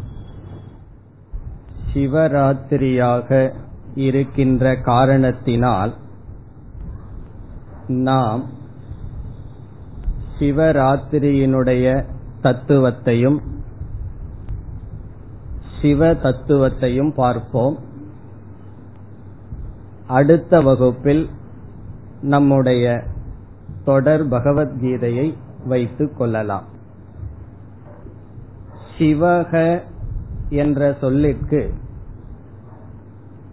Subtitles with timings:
[1.95, 3.53] சிவராத்திரியாக
[3.95, 5.95] இருக்கின்ற காரணத்தினால்
[7.87, 8.45] நாம்
[10.39, 12.05] சிவராத்திரியினுடைய
[12.43, 13.39] தத்துவத்தையும்
[15.81, 17.79] சிவ தத்துவத்தையும் பார்ப்போம்.
[20.07, 21.31] அடுத்த வகுப்பில்
[22.21, 23.03] நம்முடைய
[23.85, 25.35] தொடர் பகவத்கீதையை
[25.67, 26.72] வைத்துக் கொள்ளலாம்.
[28.99, 29.83] சிவக
[30.49, 31.75] என்ற சொல்லிற்கு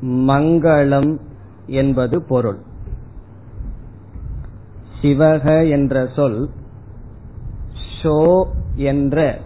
[0.01, 1.19] மங்களம்
[1.65, 2.59] என்பது பொருள்.
[5.01, 6.49] சிவக என்ற சொல்
[8.01, 9.39] ஷோ என்ற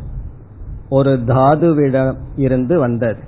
[0.89, 3.23] ஒரு தாதுவிடம் இருந்து வந்தது.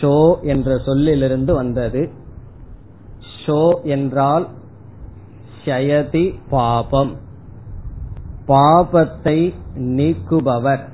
[0.00, 2.10] ஷோ என்ற சொல்லிலிருந்து வந்தது.
[3.46, 4.48] ஷோ என்றால்
[5.64, 7.16] ஷயதி பாபம்.
[8.52, 9.38] பாபத்தை
[9.74, 10.84] நீக்குபவர்.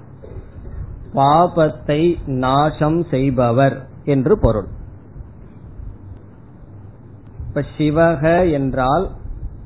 [1.15, 4.69] பாபத்தை நாசம் செய்பவர் என்று பொருள்.
[7.49, 9.07] இப்ப சிவக என்றால்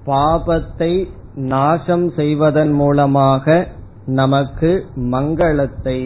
[0.06, 0.92] பாபத்தை
[1.34, 3.66] நாசம் செய்வதன் மூலமாக
[4.06, 5.98] நமக்கு மங்களத்தை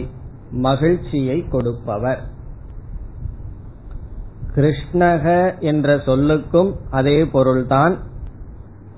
[0.51, 2.21] மகிழ்ச்சியை கொடுப்பவர்.
[4.55, 5.25] கிருஷ்ணக
[5.59, 7.95] என்ற சொல்லுக்கும் அதே பொருள்தான்.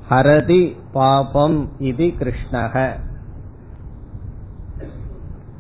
[0.10, 0.64] ஹரதி
[0.98, 2.76] பாபம் இது கிருஷ்ணக.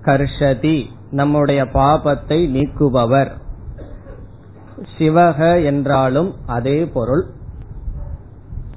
[0.02, 0.77] கர்ஷதி
[1.11, 3.31] நம்முடைய பாபத்தை நீக்குபவர்.
[4.97, 7.23] சிவக என்றாலும் அதே பொருள்.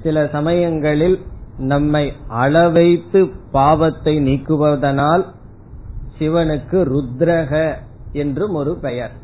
[0.01, 1.17] சில சமயங்களில்
[1.57, 3.21] நம்மை அளவைத்து
[3.51, 5.25] பாவத்தை நீக்குவதனால்
[6.19, 7.75] சிவனுக்கு ருத்ரக
[8.11, 9.15] என்றும் ஒரு பெயர்.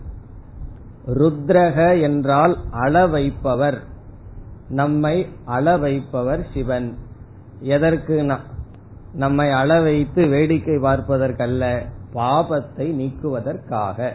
[1.08, 3.80] ருத்ரக என்றால் அளவைப்பவர்.
[4.70, 5.16] நம்மை
[5.48, 6.98] அளவைப்பவர் சிவன்.
[7.60, 8.40] எதற்கு
[9.14, 14.12] நம்மை அளவைத்து வேடிக்கை பார்ப்பதற்கல்ல பாபத்தை நீக்குவதற்காக.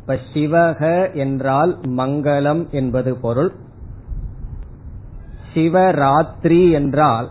[0.00, 3.52] இப்ப சிவக என்றால் மங்களம் என்பது பொருள்.
[5.54, 7.30] சிவராத்திரி என்றால்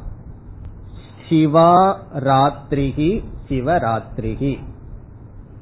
[1.30, 4.60] சிவா ராத்திரிகி சிவராத்திரிகி.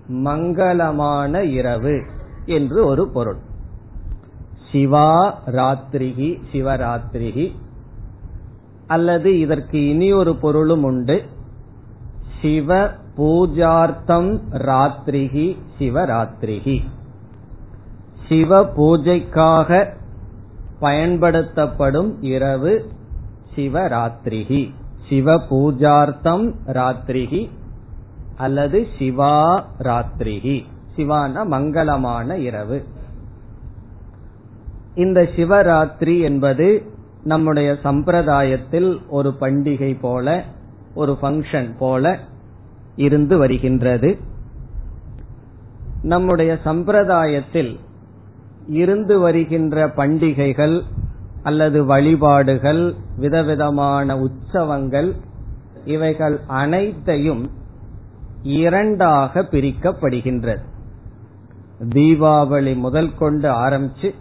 [0.10, 2.04] மங்களமான இரவு
[2.46, 3.38] என்று ஒரு பொருள்.
[4.72, 7.56] சிவா ராத்திரிகி சிவராத்திரிகி
[8.90, 11.24] அல்லது இதற்கு இனி ஒரு பொருளும் உண்டு.
[12.42, 16.84] சிவ பூஜார்த்தம் ராத்திரிகி சிவராத்திரிகி.
[18.28, 19.94] சிவ பூஜைக்காக
[20.80, 22.92] பயன்படுத்தப்படும் இரவு
[23.56, 24.74] சிவராத்திரிகி.
[25.10, 27.50] சிவ பூஜார்த்தம் ராத்திரிகி
[28.38, 30.66] அல்லது சிவா ராத்திரிகி.
[30.96, 32.86] சிவான மங்களமான இரவு.
[34.96, 36.89] இந்த சிவராத்திரி என்பது
[37.24, 40.44] நம்முடைய சம்பிரதாயத்தில் ஒரு பண்டிகை போல
[40.94, 42.20] ஒரு ஃபங்க்ஷன் போல
[42.96, 44.18] இருந்து வருகின்றது.
[46.02, 47.80] நம்முடைய சம்பிரதாயத்தில்
[48.68, 50.84] இருந்து வருகின்ற பண்டிகைகள்
[51.44, 55.16] அல்லது வழிபாடுகள் விதவிதமான உற்சவங்கள்
[55.86, 57.52] இவைகள் அனைத்தையும்
[58.44, 60.62] இரண்டாக பிரிக்கப்படுகின்றது.
[61.80, 64.14] தீபாவளி முதல் கொண்டு ஆரம்பிச்சு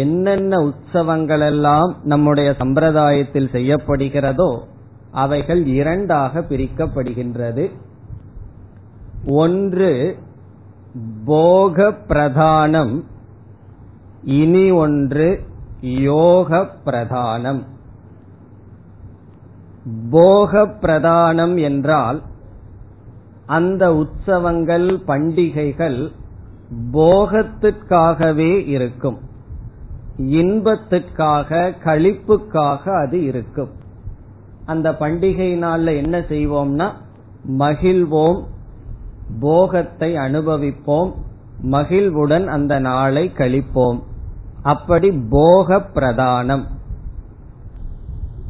[0.00, 4.50] என்னென்ன உற்சவங்கள் எல்லாம் நம்முடைய சம்பிரதாயத்தில் செய்யப்படுகிறதோ
[5.12, 7.64] அவைகள் இரண்டாக பிரிக்கப்படுகின்றது.
[9.42, 9.90] ஒன்று
[11.24, 12.94] போக பிரதானம்
[14.24, 15.28] இனி ஒன்று
[15.80, 17.62] யோக பிரதானம்
[20.10, 22.18] போக பிரதானம் என்றால்
[23.46, 26.00] அந்த உற்சவங்கள் பண்டிகைகள்
[26.92, 29.18] போகத்திற்காகவே இருக்கும்.
[30.16, 33.70] இன்பத்திற்காக கழிப்புக்காக அது இருக்கும்.
[34.66, 36.90] அந்த பண்டிகை நாள்ல என்ன செய்வோம்னா
[37.58, 38.42] மகிழ்வோம்
[39.40, 41.14] போகத்தை அனுபவிப்போம்
[41.62, 44.02] மகிழ்வுடன் அந்த நாளை கழிப்போம்.
[44.62, 46.62] அப்படி போக பிரதானம்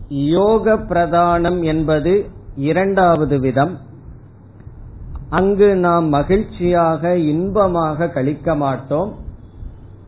[0.09, 3.79] யோக பிரதானம் என்பது இரண்டாவது விதம்.
[5.29, 9.14] அங்கு நாம் மகிழ்ச்சியாக இன்பமாக கழிக்க மாட்டோம்.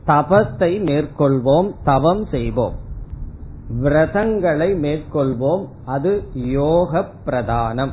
[0.06, 2.75] தபத்தை மேற்கொள்வோம் தவம் செய்வோம்.
[3.83, 7.93] விரதங்களை மேற்கொள்வோம் அது யோக பிரதானம்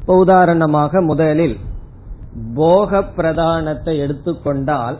[0.00, 1.56] இப்போ உதாரணமாக முதலில்
[2.54, 4.98] போக பிரதானத்தை எடுத்துக்கொண்டால்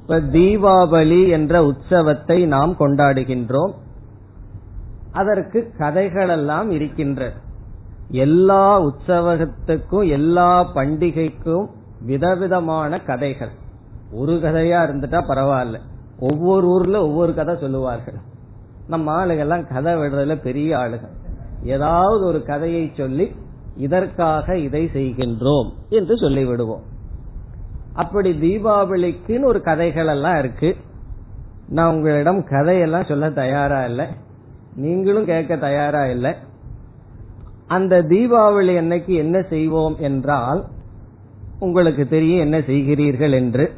[0.00, 3.72] இப்ப தீபாவளி என்ற உற்சவத்தை நாம் கொண்டாடுகின்றோம்.
[5.12, 7.32] அதற்கு கதைகளெல்லாம் இருக்கின்ற
[8.10, 11.66] எல்லா உற்சவத்துக்கும் எல்லா பண்டிகைக்கும்
[12.00, 13.54] விதவிதமான கதைகள்.
[14.12, 15.78] ஒரு கதையா இருந்துட்டா பரவாயில்ல.
[16.20, 18.14] ஒவ்வொரு ஊர்ல ஒவ்வொரு கதை சொல்லுவார்கள்.
[18.88, 21.14] நம்ம ஆளுகெல்லாம் கதை விடுறதுல பெரிய ஆளுகள்.
[21.62, 23.34] ஏதாவது ஒரு கதையை சொல்லி
[23.76, 26.82] இதற்காக இதை செய்கின்றோம் என்று சொல்லிவிடுவோம்.
[27.92, 30.76] அப்படி தீபாவளிக்குன்னு ஒரு கதைகள் எல்லாம் இருக்கு.
[31.68, 34.06] நான் உங்களிடம் கதையெல்லாம் சொல்ல தயாரா இல்லை.
[34.76, 36.34] நீங்களும் கேட்க தயாரா இல்லை.
[37.66, 40.64] அந்த தீபாவளி அன்னைக்கு என்ன செய்வோம் என்றால்
[41.58, 43.72] உங்களுக்கு தெரியும் என்ன செய்கிறீர்கள் என்று.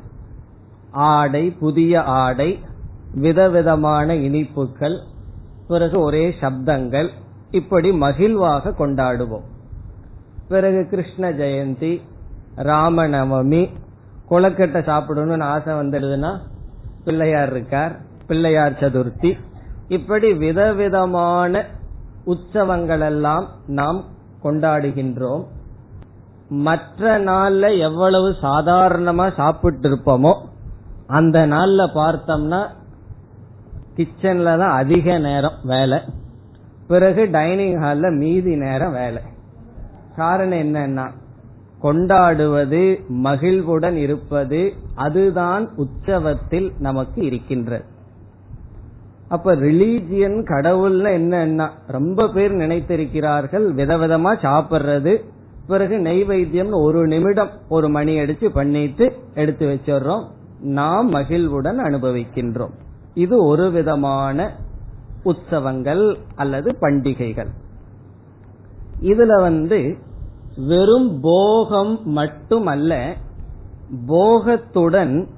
[0.90, 2.58] ஆடை புதிய ஆடை
[3.14, 4.99] விதவிதமான இனிப்புகள்
[5.69, 7.08] பிறகு ஒரே சப்தங்கள்
[7.50, 9.43] இப்படி மகிழ்வாக கொண்டாடுவோம்.
[10.49, 12.02] பிறகு கிருஷ்ண ஜெயந்தி
[12.55, 13.69] ராமநவமி
[14.31, 16.38] கொலக்கட்டை சாப்பிடணும்னு ஆசை வந்துடுதுன்னா
[17.05, 17.96] பிள்ளையார் இருக்கார்
[18.26, 19.38] பிள்ளையார் சதுர்த்தி
[19.88, 21.64] இப்படி விதவிதமான
[22.26, 24.05] உற்சவங்கள் எல்லாம் நாம்
[24.43, 25.44] கொண்டாடுகின்றோம்.
[26.49, 30.37] மற்ற நாள்ல எவ்வளவு சாதாரணமா சாப்பிட்டு இருப்போமோ
[31.09, 32.67] அந்த நாள்ல பார்த்தோம்னா
[33.97, 35.99] கிச்சன்ல தான் அதிக நேரம் வேலை.
[36.89, 39.23] பிறகு டைனிங் ஹால்ல மீதி நேரம் வேலை.
[40.17, 41.11] காரணம் என்னன்னா
[41.83, 47.85] கொண்டாடுவது மகிழ்வுடன் இருப்பது அதுதான் உற்சவத்தில் நமக்கு இருக்கின்றது.
[49.29, 55.25] அப்ப ரிலீஜியன் கடவுள்னு என்னன்னா ரொம்ப பேர் நினைத்திருக்கிறார்கள் விதவிதமா சாப்பிடுறது.
[55.67, 60.25] பிறகு நெய்வேத்தியம் ஒரு நிமிடம் ஒரு மணி அடிச்சு பண்ணிட்டு எடுத்து வச்சிடுறோம்.
[60.61, 62.73] நாம் மகிழ்வுடன் அனுபவிக்கின்றோம்.
[63.15, 64.57] இது ஒரு விதமான
[65.25, 67.49] உற்சவங்கள் அல்லது பண்டிகைகள்.
[69.03, 69.97] இதுல வந்து
[70.57, 73.15] வெறும் போகம் மட்டுமல்ல
[74.07, 75.29] போகத்துடன்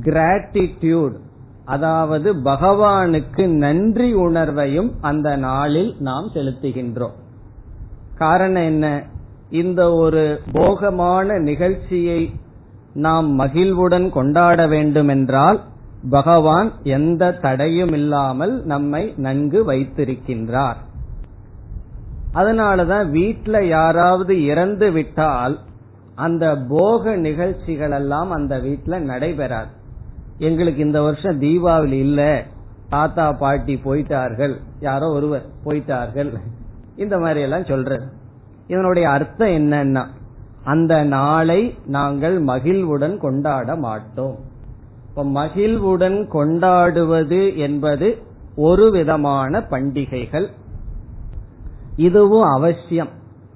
[0.00, 1.16] கிராட்டிடியூட்
[1.64, 7.14] அதாவது பகவானுக்கு நன்றி உணர்வையும் அந்த நாளில் நாம் செலுத்துகின்றோம்.
[8.14, 9.02] காரணம் என்ன?
[9.50, 12.34] இந்த ஒரு போகமான நிகழ்ச்சியை
[12.96, 15.60] நாம் மகிழ்வுடன் கொண்டாட வேண்டுமென்றால்
[16.10, 20.76] பகவான் எந்த தடையும் இல்லாமல் நம்மை நன்கு வைத்திருக்கின்றார்.
[22.34, 25.58] அதனாலதான் வீட்டில் யாராவது இறந்து விட்டால்
[26.14, 29.70] அந்த போக நிகழ்ச்சிகள் எல்லாம் அந்த வீட்டில் நடைபெறாது.
[30.38, 32.44] எங்களுக்கு இந்த வருஷம் தீபாவளி இல்ல.
[32.88, 34.54] தாத்தா பாட்டி போயிட்டார்கள்.
[34.80, 36.36] யாரோ ஒருவர் போயிட்டார்கள்.
[36.96, 38.12] இந்த மாதிரி எல்லாம் சொல்றது.
[38.66, 40.06] இதனுடைய அர்த்தம் என்னன்னா
[40.66, 44.38] அந்த நாளை நாங்கள் மகிழ்வுடன் கொண்டாட மாட்டோம்.
[45.08, 48.08] இப்ப மகிழ்வுடன் கொண்டாடுவது என்பது
[48.54, 50.48] ஒரு விதமான பண்டிகைகள்.
[51.96, 53.08] இதுவும் அவசியம்.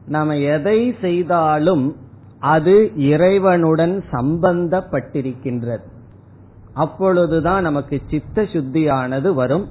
[0.06, 1.96] நாம எதை செய்தாலும்
[2.38, 5.86] அது இறைவனுடன் சம்பந்தப்பட்டிருக்கின்றது.
[6.72, 9.68] அப்பொழுதுதான் நமக்கு சித்த சுத்தியானது வரும்.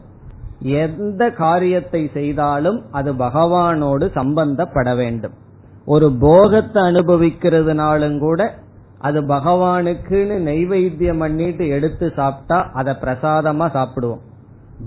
[0.59, 5.47] எந்த காரியத்தை செய்தாலும் அது பகவானோடு சம்பந்தப்பட வேண்டும்.
[5.85, 8.55] ஒரு போகத்தை அனுபவிக்கிறதுனாலும் கூட
[8.97, 14.19] அது பகவானுக்குன்னு நெய்வேத்தியம் பண்ணிட்டு எடுத்து சாப்பிட்டா அதை பிரசாதமா சாப்பிடுவோம்.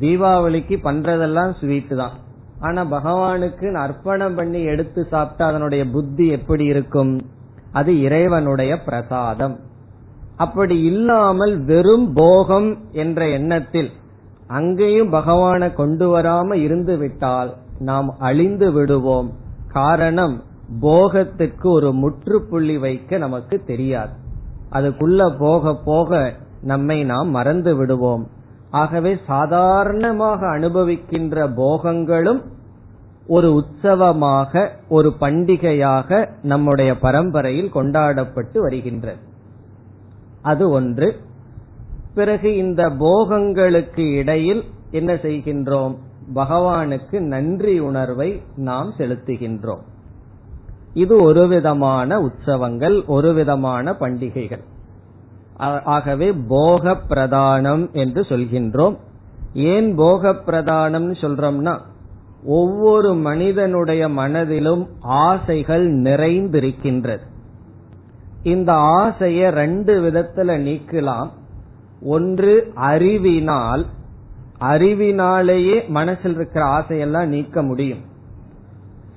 [0.00, 2.10] தீபாவளிக்கு பண்றதெல்லாம் ஸ்வீட் தான்.
[2.60, 7.20] ஆனா பகவானுக்கு அர்ப்பணம் பண்ணி எடுத்து சாப்பிட்டா அதனுடைய புத்தி எப்படி இருக்கும்?
[7.72, 9.58] அது இறைவனுடைய பிரசாதம்.
[10.36, 13.90] அப்படி இல்லாமல் வெறும் போகம் என்ற எண்ணத்தில்
[14.46, 19.31] அங்கேயும் பகவானை கொண்டு வராம இருந்து விட்டால் நாம் அழிந்து விடுவோம்.
[19.69, 20.43] காரணம்
[20.81, 24.12] போகத்துக்கு ஒரு முற்றுப்புள்ளி வைக்க நமக்கு தெரியாது.
[24.72, 28.29] அதுக்குள்ள போக போக நம்மை நாம் மறந்து விடுவோம்.
[28.70, 32.43] ஆகவே சாதாரணமாக அனுபவிக்கின்ற போகங்களும்
[33.26, 39.19] ஒரு உற்சவமாக ஒரு பண்டிகையாக நம்முடைய பரம்பரையில் கொண்டாடப்பட்டு வருகின்றது.
[40.43, 41.17] அது ஒன்று.
[42.14, 45.96] பிறகு இந்த போகங்களுக்கு இடையில் என்ன செய்கின்றோம்?
[46.34, 49.82] பகவானுக்கு நன்றி உணர்வை நாம் செலுத்துகின்றோம்.
[50.94, 54.63] இது ஒரு விதமான உற்சவங்கள் ஒரு விதமான பண்டிகைகள்.
[55.84, 58.96] ஆகவே போக பிரதானம் என்று சொல்கின்றோம்.
[59.55, 61.79] ஏன் போக பிரதானம் சொல்றோம்னா
[62.44, 67.20] ஒவ்வொரு மனிதனுடைய மனதிலும் ஆசைகள் நிறைந்திருக்கின்றது.
[68.43, 71.31] இந்த ஆசைய ரெண்டு விதத்துல நீக்கலாம்.
[72.03, 73.87] ஒன்று அறிவினால்.
[74.61, 78.11] அறிவினாலேயே மனசில் இருக்கிற ஆசையெல்லாம் நீக்க முடியும்.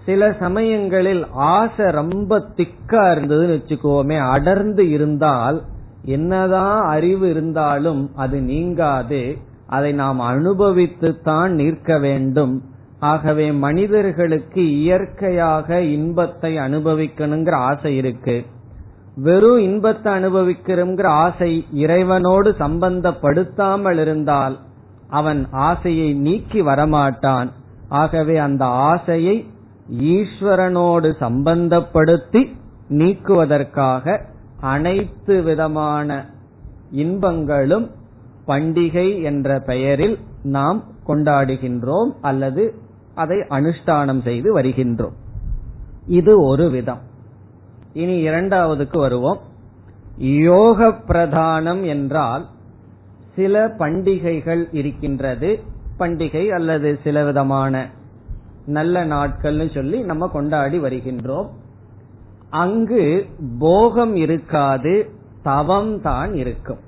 [0.06, 5.62] சில சமயங்களில் ஆசை ரொம்ப திக்கா இருந்ததுன்னு வச்சுக்கோமே அடர்ந்து இருந்தால்
[6.06, 9.38] என்னதான் அறிவு இருந்தாலும் அது நீங்காது.
[9.68, 12.64] அதை நாம் அனுபவித்துத்தான் நிற்க வேண்டும்.
[13.00, 18.46] ஆகவே மனிதர்களுக்கு இயற்கையாக இன்பத்தை அனுபவிக்கணுங்கிற ஆசை இருக்கு.
[19.16, 24.60] வெறும் இன்பத்தை அனுபவிக்கிறோங்கிற ஆசை இறைவனோடு சம்பந்தப்படுத்தாமல் இருந்தால்
[25.10, 27.50] அவன் ஆசையை நீக்கி வரமாட்டான்.
[27.90, 29.36] ஆகவே அந்த ஆசையை
[29.92, 32.48] ஈஸ்வரனோடு சம்பந்தப்படுத்தி
[32.90, 34.20] நீக்குவதற்காக
[34.60, 36.26] அனைத்து விதமான
[36.92, 37.92] இன்பங்களும்
[38.48, 42.74] பண்டிகை என்ற பெயரில் நாம் கொண்டாடுகின்றோம் அல்லது
[43.16, 45.14] அதை அனுஷ்டானம் செய்து வருகின்றோம்.
[46.08, 47.02] இது ஒரு விதம்.
[47.94, 49.40] இனி இரண்டாவதுக்கு வருவோம்.
[50.18, 52.46] யோக பிரதானம் என்றால்
[53.36, 55.60] சில பண்டிகைகள் இருக்கின்றது.
[56.00, 57.90] பண்டிகை அல்லது சில விதமான
[58.66, 61.48] நல்ல நாட்கள்னு சொல்லி நம்ம கொண்டாடி வருகின்றோம்.
[62.50, 63.26] அங்கு
[63.60, 65.10] போகம் இருக்காது
[65.44, 66.80] தவம் தான் இருக்கும்.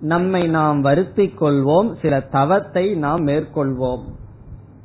[0.00, 4.02] நம்மை நாம் வருத்திக் கொள்வோம் சில தவத்தை நாம் மேற்கொள்வோம்.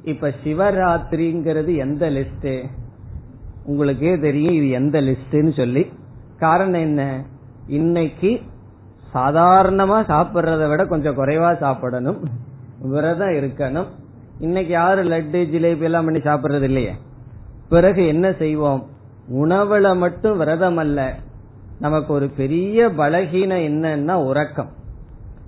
[0.04, 2.66] இப்ப சிவராத்திரிங்கிறது எந்த லிஸ்ட்
[3.66, 5.92] உங்களுக்கே தெரியும் இது எந்த லிஸ்ட்னு சொல்லி.
[6.40, 7.26] காரணம் என்ன?
[7.68, 8.42] இன்னைக்கு
[9.14, 12.24] சாதாரணமா சாப்பிடுறத விட கொஞ்சம் குறைவா சாப்பிடணும்.
[12.82, 13.88] விரதம் இருக்கணும்.
[14.40, 16.92] இன்னைக்கு யாரு லட்டு ஜிலேபி எல்லாம் பண்ணி சாப்பிடுறது இல்லையே?
[17.70, 18.90] பிறகு என்ன செய்வோம்?
[19.34, 21.16] உணவுல மட்டும் விரதம் அல்ல.
[21.80, 24.70] நமக்கு ஒரு பெரிய பலகீனம் என்னன்னா உறக்கம்.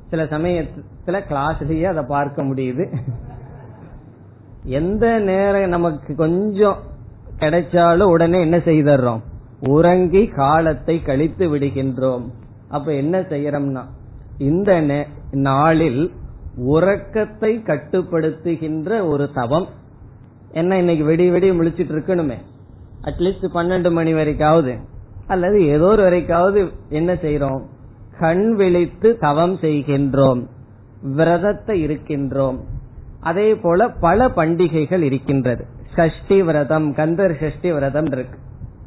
[0.09, 0.65] சில சமயத்துல
[1.05, 2.95] கிளாஸ்லயே அதை பார்க்க முடியுது.
[4.63, 6.77] எந்த நேரம் நமக்கு கொஞ்சம்
[7.39, 9.21] கிடைச்சாலும் உடனே என்ன செய்தர்றோம்?
[9.67, 12.31] உறங்கி காலத்தை கழித்து விடுகின்றோம்.
[12.67, 13.83] அப்ப என்ன செய்யறோம்னா
[14.37, 16.11] இந்த நாளில்
[16.55, 19.67] உறக்கத்தை கட்டுப்படுத்துகின்ற ஒரு தவம்.
[20.51, 22.37] என்ன இன்னைக்கு வெடி வெடி முழிச்சிட்டு இருக்கணுமே.
[23.01, 24.79] அட்லீஸ்ட் பன்னெண்டு மணி வரைக்காவது.
[25.27, 27.61] அல்லது ஏதோ ஒரு வரைக்காவது என்ன செய்யறோம்
[28.19, 30.47] கண் விழித்து தவம் செய்கின்றோம்.
[31.01, 32.59] விரதத்தை இருக்கின்றோம்.
[33.19, 35.65] அதே போல பல பண்டிகைகள் இருக்கின்றது.
[35.95, 38.37] சஷ்டி விரதம் கந்தர் சஷ்டி விரதம் இருக்கு.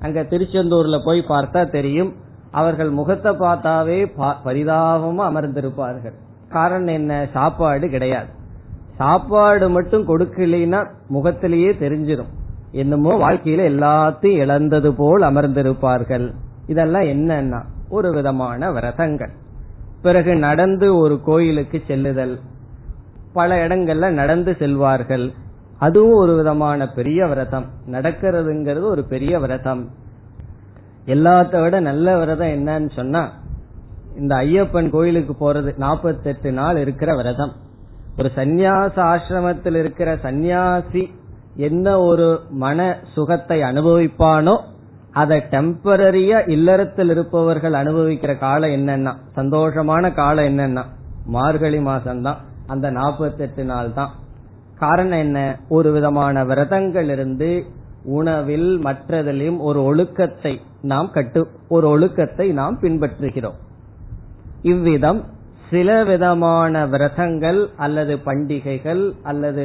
[0.01, 2.15] அங்க திருச்செந்தூர்ல போய் பார்த்தா தெரியும்.
[2.51, 6.25] அவர்கள் முகத்தை பார்த்தாவே பரிதாபமா அமர்ந்திருப்பார்கள்.
[6.57, 7.13] காரணம் என்ன?
[7.33, 8.29] சாப்பாடு கிடையாது.
[8.97, 12.33] சாப்பாடு மட்டும் கொடுக்கலைன்னா முகத்திலேயே தெரிஞ்சிடும்
[12.71, 16.27] என்னமோ வாழ்க்கையில எல்லாத்தையும் இழந்தது போல் அமர்ந்திருப்பார்கள்.
[16.67, 19.33] இதெல்லாம் என்னன்னா ஒரு விதமான விரதங்கள்.
[20.03, 22.41] பிறகு நடந்து ஒரு கோயிலுக்கு செல்லுதல்.
[23.33, 25.31] பல இடங்கள்ல நடந்து செல்வார்கள்.
[25.79, 27.67] அதுவும் ஒரு விதமான பெரிய விரதம்.
[27.91, 29.89] நடக்கிறதுங்கிறது ஒரு பெரிய விரதம்.
[31.07, 33.33] எல்லாத்த விட நல்ல விரதம் என்னன்னு சொன்னா
[34.19, 37.53] இந்த ஐயப்பன் கோயிலுக்கு போறது நாற்பத்தெட்டு நாள் இருக்கிற விரதம்.
[38.19, 41.03] ஒரு சந்நியாச ஆசிரமத்தில் இருக்கிற சந்நியாசி
[41.57, 44.57] என்ன ஒரு மன சுகத்தை அனுபவிப்பானோ
[45.13, 50.85] அதை டெம்பரரியா இல்லறத்தில் இருப்பவர்கள் அனுபவிக்கிற காலம் என்னன்னா சந்தோஷமான காலம் என்னன்னா
[51.27, 52.41] மார்கழி மாசம்தான்.
[52.67, 54.13] அந்த நாற்பத்தெட்டு நாள் தான்.
[54.79, 55.39] காரணம் என்ன?
[55.69, 57.65] ஒரு விதமான விரதங்கள் இருந்து
[58.05, 63.57] உணவில் மற்றதிலும் ஒரு ஒழுக்கத்தை நாம் கட்டு ஒரு ஒழுக்கத்தை நாம் பின்பற்றுகிறோம்.
[64.73, 65.21] இவ்விதம்
[65.71, 69.65] சில விதமான விரதங்கள் அல்லது பண்டிகைகள் அல்லது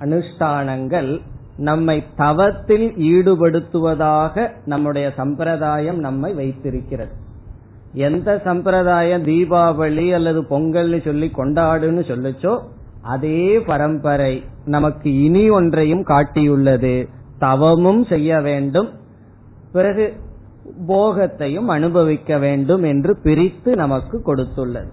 [0.00, 1.10] அனுஷ்டானங்கள்
[1.58, 7.12] நம்மை தவத்தில் ஈடுபடுத்துவதாக நம்முடைய சம்பிரதாயம் நம்மை வைத்திருக்கிறது.
[8.06, 12.54] எந்த சம்பிரதாயம் தீபாவளி அல்லது பொங்கல்னு சொல்லி கொண்டாடுன்னு சொல்லுச்சோ
[13.14, 14.34] அதே பரம்பரை
[14.66, 16.94] நமக்கு இனி ஒன்றையும் காட்டியுள்ளது.
[17.38, 18.88] தவமும் செய்ய வேண்டும்.
[19.72, 20.04] பிறகு
[20.88, 24.92] போகத்தையும் அனுபவிக்க வேண்டும் என்று பிரித்து நமக்கு கொடுத்துள்ளது.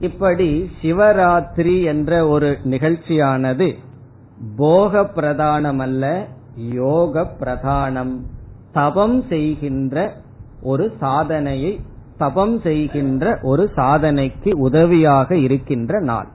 [0.00, 3.74] இப்படி சிவராத்திரி என்ற ஒரு நிகழ்ச்சியானது
[4.56, 6.26] போக பிரதானம் அல்ல
[6.56, 8.20] யோக பிரதானம்
[8.72, 10.12] தபம் செய்கின்ற
[10.62, 11.80] ஒரு சாதனையை
[12.18, 16.28] தபம் செய்கின்ற ஒரு சாதனைக்கு உதவியாக இருக்கின்ற நாள்.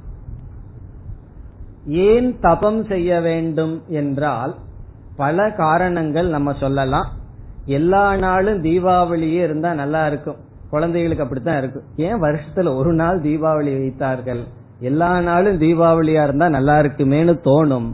[1.86, 4.56] ஏன் தபம் செய்ய வேண்டும் என்றால்
[5.16, 7.17] பல காரணங்கள் நம்ம சொல்லலாம்.
[7.68, 10.36] எல்லா நாளும் தீபாவளியே இருந்தா நல்லா இருக்கும்.
[10.70, 11.84] குழந்தைகளுக்கு அப்படித்தான் இருக்கும்.
[11.96, 14.44] ஏன் வருஷத்துல ஒரு நாள் தீபாவளி வைத்தார்கள்?
[14.80, 17.94] எல்லா நாளும் தீபாவளியா இருந்தா நல்லா இருக்குமேனு தோணும்.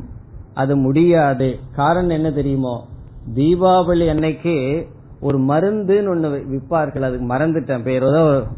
[0.54, 1.60] அது முடியாது.
[1.76, 2.88] காரணம் என்ன தெரியுமோ?
[3.36, 4.88] தீபாவளி அன்னைக்கு
[5.20, 7.02] ஒரு மருந்துன்னு ஒண்ணு விற்பார்கள்.
[7.02, 8.04] அதுக்கு மறந்துட்டேன் பேர்.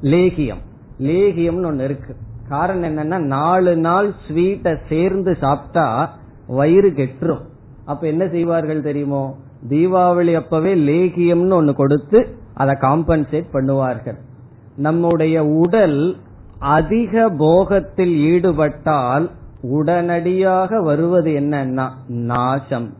[0.02, 0.62] லேகியம்.
[1.00, 2.16] லேகியம்னு ஒண்ணு இருக்கு.
[2.50, 6.18] காரணம் என்னன்னா நாலு நாள் ஸ்வீட்டை சேர்ந்து சாப்பிட்டா
[6.48, 7.42] வயிறு கெட்டுரும்.
[7.86, 9.24] அப்ப என்ன செய்வார்கள் தெரியுமோ?
[9.70, 12.20] தீபாவளி அப்பவே லேகியம்னு ஒண்ணு கொடுத்து
[12.54, 14.18] அதை காம்பன்சேட் பண்ணுவார்கள்.
[14.76, 16.18] நம்முடைய உடல்
[16.60, 19.30] அதிக போகத்தில் ஈடுபட்டால்
[19.62, 22.94] உடனடியாக வருவது என்னன்னா நாசம்.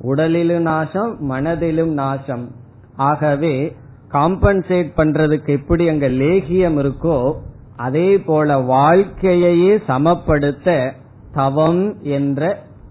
[0.00, 2.50] உடலிலும் நாசம் மனதிலும் நாசம்.
[2.96, 3.76] ஆகவே
[4.12, 7.34] காம்பன்சேட் பண்றதுக்கு எப்படி அங்க லேகியம் இருக்கோ
[7.76, 10.92] அதே போல வாழ்க்கையையே சமப்படுத்த
[11.32, 12.42] தவம் என்ற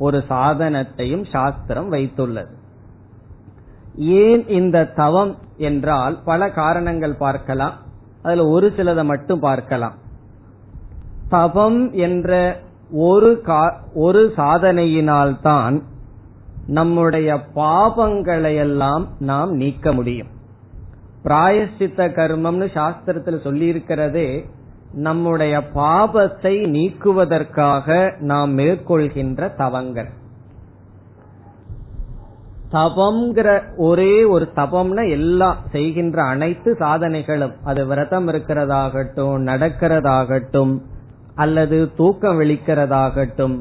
[0.04, 2.54] ஒரு சாதனத்தையும் சாஸ்திரம் வைத்துள்ளது.
[3.96, 7.74] ஏன் இந்த தவம் என்றால் பல காரணங்கள் பார்க்கலாம்.
[8.24, 9.94] அதுல ஒரு சிலதை மட்டும் பார்க்கலாம்.
[11.30, 12.60] தவம் என்ற
[12.92, 13.44] ஒரு
[13.94, 15.82] ஒரு சாதனையினால்தான்
[16.68, 20.32] நம்முடைய பாபங்களையெல்லாம் நாம் நீக்க முடியும்.
[21.24, 24.30] பிராயஷ்சித்த கர்மம்னு சாஸ்திரத்தில் சொல்லி இருக்கிறதே
[24.94, 30.10] நம்முடைய பாபத்தை நீக்குவதற்காக நாம் மேற்கொள்கின்ற தவங்கள்.
[32.72, 37.54] தவம்ங்கிற ஒரே ஒரு தபம்னா எல்லாம் செய்கின்ற அனைத்து சாதனைகளும்.
[37.64, 40.82] அது விரதம் இருக்கிறதாகட்டும் நடக்கிறதாகட்டும்
[41.36, 43.60] அல்லது தூக்கம் விழிக்கிறதாகட்டும்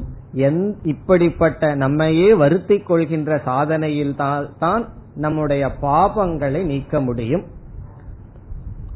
[0.83, 7.43] இப்படிப்பட்ட நம்மையே வருத்தி கொள்கின்ற சாதனையில் தான் நம்முடைய பாபங்களை நீக்க முடியும்.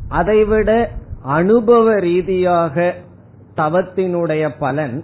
[0.07, 0.91] அதைவிட
[1.27, 2.95] அனுபவ ரீதியாக
[3.55, 5.03] தவத்தினுடைய பலன்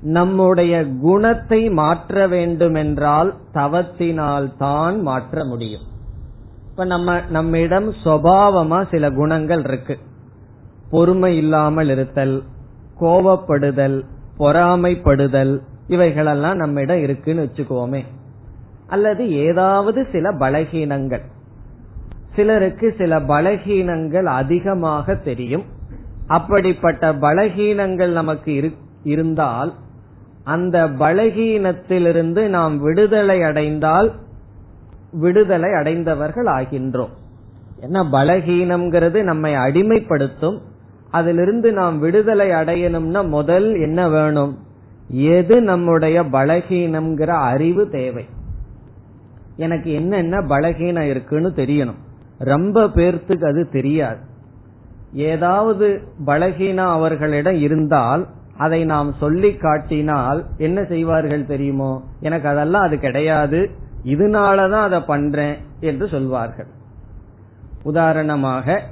[0.00, 5.84] நம்முடைய குணத்தை மாற்ற வேண்டுமென்றால் தவத்தினால் தான் மாற்ற முடியும்.
[6.70, 9.98] இப்ப நம்ம நம்மிடம் சுவாவமா சில குணங்கள் இருக்கு.
[10.90, 12.42] பொறுமை இல்லாமல் இருத்தல்
[13.00, 13.98] கோபப்படுதல்
[14.38, 15.54] பொறாமைப்படுதல்
[15.88, 18.02] இவைகளெல்லாம் நம்மிடம் இருக்குன்னு வச்சுக்கோமே.
[18.86, 21.24] அல்லது ஏதாவது சில பலகீனங்கள்.
[22.36, 25.64] சிலருக்கு சில பலகீனங்கள் அதிகமாக தெரியும்.
[26.26, 28.72] அப்படிப்பட்ட பலகீனங்கள் நமக்கு
[29.02, 29.74] இருந்தால்
[30.44, 34.12] அந்த பலகீனத்திலிருந்து நாம் விடுதலை அடைந்தால்
[35.12, 37.12] விடுதலை அடைந்தவர்கள் ஆகின்றோம்.
[37.80, 40.58] ஏன்னா பலகீனம்ங்கிறது நம்மை அடிமைப்படுத்தும்.
[41.10, 44.58] அதிலிருந்து நாம் விடுதலை அடையணும்னா முதல் என்ன வேணும்?
[45.08, 48.26] எது நம்முடைய பலகீனம்ங்கிற அறிவு தேவை.
[49.56, 52.00] எனக்கு என்னென்ன பலகீனம் இருக்குன்னு தெரியணும்.
[52.44, 54.20] ரொம்ப பேர்த்துக்கு அது தெரியாது.
[55.12, 62.02] ஏதாவது பலகீனம் அவர்களிடம் இருந்தால் அதை நாம் சொல்லி காட்டினால் என்ன செய்வார்கள் தெரியுமோ?
[62.20, 63.70] எனக்கு அதெல்லாம் அது கிடையாது.
[64.04, 66.66] இதனாலதான் அதை பண்றேன் என்று சொல்வார்கள்.
[67.82, 68.82] உதாரணமாக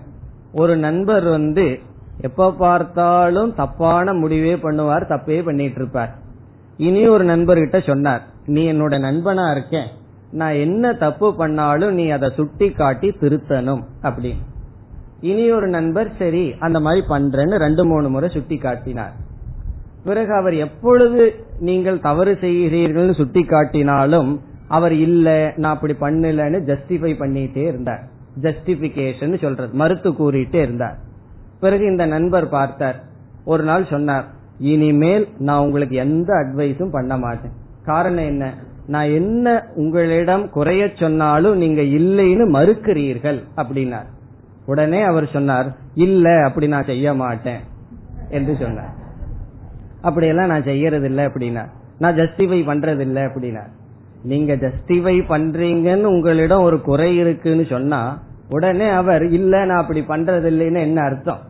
[0.53, 1.79] ஒரு நண்பர் வந்து
[2.21, 6.15] எப்ப பார்த்தாலும் தப்பான முடிவே பண்ணுவார் தப்பே பண்ணிட்டு இருப்பார்.
[6.77, 9.89] இனி ஒரு நண்பர்கிட்ட சொன்னார் நீ என்னோட நண்பனா இருக்கேன்.
[10.31, 14.43] நான் என்ன தப்பு பண்ணாலும் நீ அதை சுட்டி காட்டி திருத்தணும் அப்படின்னு.
[15.21, 19.13] இனி ஒரு நண்பர் சரி அந்த மாதிரி பண்றேன்னு ரெண்டு மூணு முறை சுட்டி காட்டினார்.
[20.05, 27.67] பிறகு அவர் எப்பொழுது நீங்கள் தவறு செய்கிறீர்கள் சுட்டி காட்டினாலும் அவர் இல்ல நான் அப்படி பண்ணலன்னு ஜஸ்டிஃபை பண்ணிட்டே
[27.67, 28.03] இருந்தார்.
[28.41, 30.97] ஜஸ்டிபிகேஷன் சொல்றது மறுத்து கூறிட்டே இருந்தார்.
[31.61, 33.03] பிறகு இந்த நண்பர் பார்த்தார்.
[33.45, 34.25] ஒரு நாள் சொன்னார்
[34.59, 37.53] இனிமேல் நான் உங்களுக்கு எந்த அட்வைஸும் பண்ண மாட்டேன்.
[37.85, 38.55] காரணம் என்ன?
[38.93, 44.09] நான் என்ன உங்களிடம் குறைய சொன்னாலும் நீங்க இல்லைன்னு மறுக்கிறீர்கள் அப்படின்னார்.
[44.67, 47.63] உடனே அவர் சொன்னார் இல்ல அப்படி நான் செய்ய மாட்டேன்
[48.31, 48.95] என்று சொன்னார்.
[50.03, 51.65] அப்படியெல்லாம் நான் செய்யறது இல்லை அப்படின்னா
[51.99, 53.65] நான் ஜஸ்டிஃபை பண்றது இல்லை அப்படின்னா
[54.23, 58.01] நீங்க ஜஸ்டிஃபை பண்றீங்கன்னு உங்களிடம் ஒரு குறை இருக்குன்னு சொன்னா
[58.49, 61.43] உடனே அவர் இல்ல நான் அப்படி பண்றது இல்லைன்னு என்ன அர்த்தம்?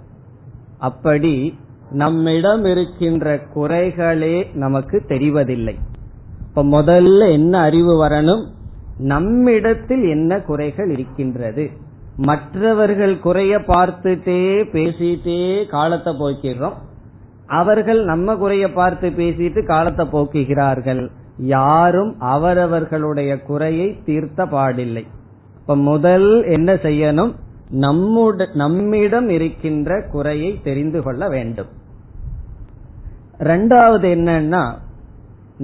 [0.78, 1.34] அப்படி
[1.92, 5.74] நம்மிடம் இருக்கின்ற குறைகளே நமக்கு தெரிவதில்லை.
[6.54, 8.46] இப்ப முதல்ல என்ன அறிவு வரணும்?
[8.98, 11.70] நம்மிடத்தில் என்ன குறைகள் இருக்கின்றது?
[12.16, 16.72] மற்றவர்கள் குறைய பார்த்துட்டே பேசிட்டே காலத்தை போக்கிடுறோம்.
[17.46, 21.10] அவர்கள் நம்ம குறைய பார்த்து பேசிட்டு காலத்தை போக்குகிறார்கள்.
[21.36, 25.06] யாரும் அவரவர்களுடைய குறையை தீர்த்த பாடில்லை.
[25.60, 27.34] இப்ப முதல் என்ன செய்யணும்?
[27.70, 31.66] நம்முட நம்மிடம் இருக்கின்ற குறையை தெரிந்து கொள்ள வேண்டும்.
[33.38, 34.74] ரெண்டாவது என்னன்னா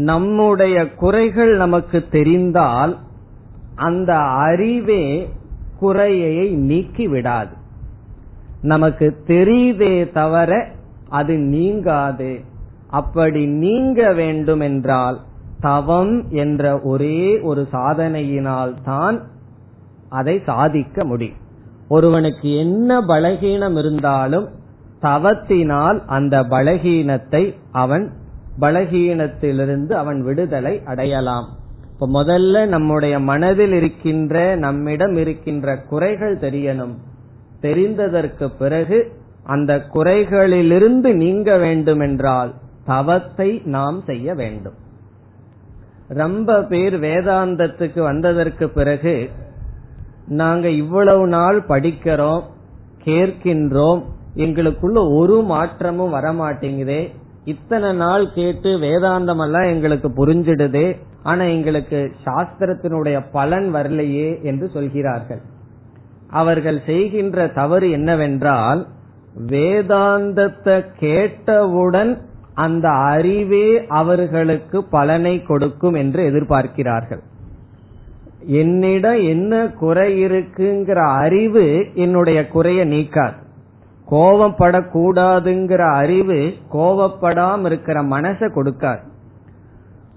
[0.04, 2.96] நம்முடைய குறைகள் நமக்கு தெரிந்தால்
[3.74, 5.28] அந்த அறிவே
[5.78, 7.54] குறையை நீக்கி விடாது
[8.62, 10.68] நமக்கு தெரியுதே தவிர
[11.08, 12.40] அது நீங்காது.
[12.90, 15.20] அப்படி நீங்க வேண்டும் என்றால்
[15.60, 19.22] தவம் என்ற ஒரே ஒரு சாதனையினால் தான்
[20.08, 21.40] அதை சாதிக்க முடியும்.
[21.88, 24.48] ஒருவனுக்கு என்ன பலகீனம் இருந்தாலும்
[25.02, 28.10] தவத்தினால் அந்த பலகீனத்தை அவன்
[28.60, 31.48] பலகீனத்திலிருந்து அவன் விடுதலை அடையலாம்.
[31.92, 36.94] இப்ப முதல்ல நம்முடைய மனதில் இருக்கின்ற நம்மிடம் இருக்கின்ற குறைகள் தெரியணும்.
[37.62, 44.74] தெரிந்ததற்கு பிறகு அந்த குறைகளிலிருந்து நீங்க வேண்டுமென்றால் தவத்தை நாம் செய்ய வேண்டும்.
[46.08, 49.30] ரொம்ப பேர் வேதாந்தத்துக்கு வந்ததற்கு பிறகு
[50.26, 52.42] நாங்க இவ்வளவு நாள் படிக்கிறோம்
[53.04, 54.02] கேட்கின்றோம்
[54.36, 57.12] எங்களுக்குள்ள ஒரு மாற்றமும் வரமாட்டேங்குதே.
[57.46, 65.40] இத்தனை நாள் கேட்டு வேதாந்தம் எல்லாம் எங்களுக்கு புரிஞ்சிடுது ஆனா எங்களுக்கு சாஸ்திரத்தினுடைய பலன் வரலையே என்று சொல்கிறார்கள்.
[66.30, 68.86] அவர்கள் செய்கின்ற தவறு என்னவென்றால்
[69.48, 72.12] வேதாந்தத்தை கேட்டவுடன்
[72.54, 77.22] அந்த அறிவே அவர்களுக்கு பலனை கொடுக்கும் என்று எதிர்பார்க்கிறார்கள்.
[78.62, 83.38] என்னிடம் என்ன குறை இருக்குங்கிற அறிவு என்னுடைய குறைய நீக்காது.
[84.10, 89.04] கோபப்படக்கூடாதுங்கிற அறிவு கோபப்படாம இருக்கிற மனசை கொடுக்காது.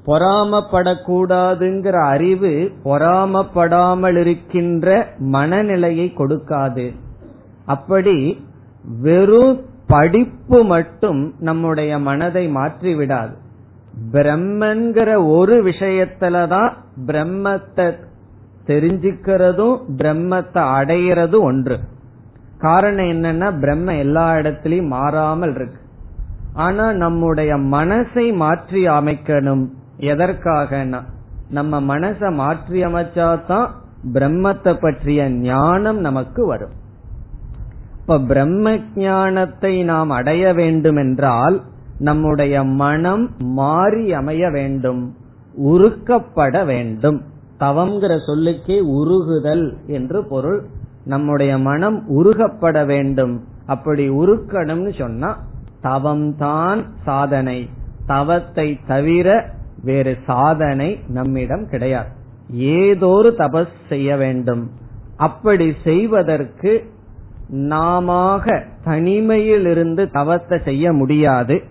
[0.05, 6.93] பொறாமப்படக்கூடாதுங்கிற அறிவு பொறாமப்படாமல் இருக்கின்ற மனநிலையை கொடுக்காது.
[7.65, 8.45] அப்படி
[9.01, 13.35] வெறும் படிப்பு மட்டும் நம்முடைய மனதை மாற்றி விடாது
[14.11, 16.73] பிரம்மன்கிற ஒரு விஷயத்துலதான்
[17.05, 17.87] பிரம்மத்தை
[18.67, 21.79] தெரிஞ்சுக்கிறதும் பிரம்மத்தை அடையிறதும் ஒன்று.
[22.59, 25.79] காரணம் என்னன்னா பிரம்ம எல்லா இடத்திலையும் மாறாமல் இருக்கு.
[26.53, 29.63] ஆனா நம்முடைய மனசை மாற்றி அமைக்கணும்.
[29.99, 30.99] எதற்காகனா
[31.49, 33.67] நம்ம மனசை மாற்றி அமைச்சாதான்
[34.13, 36.75] பிரம்மத்தை பற்றிய ஞானம் நமக்கு வரும்.
[38.01, 41.57] இப்ப பிரம்ம ஞானத்தை நாம் அடைய வேண்டும் என்றால்
[41.99, 45.01] நம்முடைய மனம் மாறி அமைய வேண்டும்.
[45.71, 47.21] உருக்கப்பட வேண்டும்.
[47.59, 50.59] தவம்ங்கிற சொல்லுக்கே உருகுதல் என்று பொருள்.
[51.09, 53.33] நம்முடைய மனம் உருகப்பட வேண்டும்.
[53.65, 55.29] அப்படி உருக்கணும்னு சொன்னா
[55.83, 57.69] தவம்தான் சாதனை.
[58.05, 59.27] தவத்தை தவிர
[59.83, 62.09] வேறு சாதனை நம்மிடம் கிடையாது.
[62.53, 64.63] ஏதோரு தபஸ் செய்ய வேண்டும்.
[65.17, 66.71] அப்படி செய்வதற்கு
[67.49, 68.39] நாம
[68.85, 71.61] தனிமையிலிருந்து தவத்தை செய்ய முடியாது.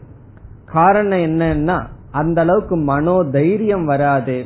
[0.64, 1.79] காரணம் என்னன்னா
[2.11, 4.38] அந்த அளவுக்கு மனோ தைரியம் வராது.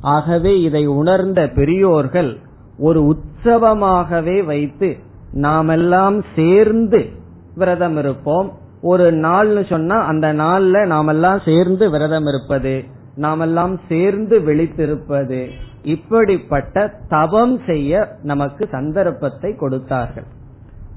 [0.00, 2.32] ஆகவே இதை உணர்ந்த பெரியோர்கள்
[2.78, 3.00] ஒரு
[3.44, 4.96] உற்சவமாகவே வைத்து
[5.32, 7.08] நாமெல்லாம் சேர்ந்து
[7.54, 8.52] விரதம் இருப்போம்.
[8.82, 12.84] ஒரு நாள்னு சொன்னா அந்த நாள்ல நாமெல்லாம் சேர்ந்து விரதம் இருப்பது
[13.16, 15.48] நாமெல்லாம் சேர்ந்து விழித்திருப்பது.
[15.82, 20.24] இப்படிப்பட்ட தவம் செய்ய நமக்கு சந்தர்ப்பத்தை கொடுத்தார்கள்.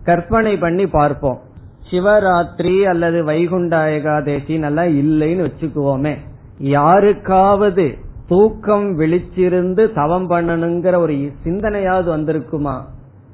[0.03, 1.39] கற்பனை பண்ணி பார்ப்போம்.
[1.91, 6.17] சிவராத்திரி அல்லது வைகுண்ட ஏகாதேசி நல்லா இல்லைன்னு வச்சுக்குவோமே.
[6.57, 7.97] யாருக்காவது
[8.31, 11.13] தூக்கம் விழிச்சிருந்து தவம் பண்ணணுங்கிற ஒரு
[11.43, 12.75] சிந்தனையாவது வந்திருக்குமா?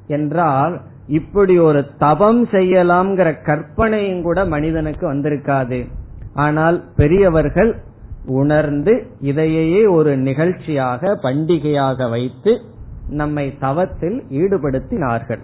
[0.07, 5.87] என்றால் இப்படி ஒரு தவம் செய்யலாம்ங்கிற கற்பனையும் கூட மனிதனுக்கு வந்திருக்காது.
[6.33, 7.71] ஆனால் பெரியவர்கள்
[8.25, 12.61] உணர்ந்து இதையே ஒரு நிகழ்ச்சியாக பண்டிகையாக வைத்து
[13.09, 15.43] நம்மை தவத்தில் ஈடுபடுத்தினார்கள்.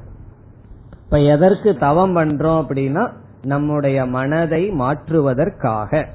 [1.03, 3.09] இப்ப எதற்கு தவம் பண்றோம் அப்படின்னா
[3.43, 6.07] நம்முடைய மனதை மாற்றுவதற்காக.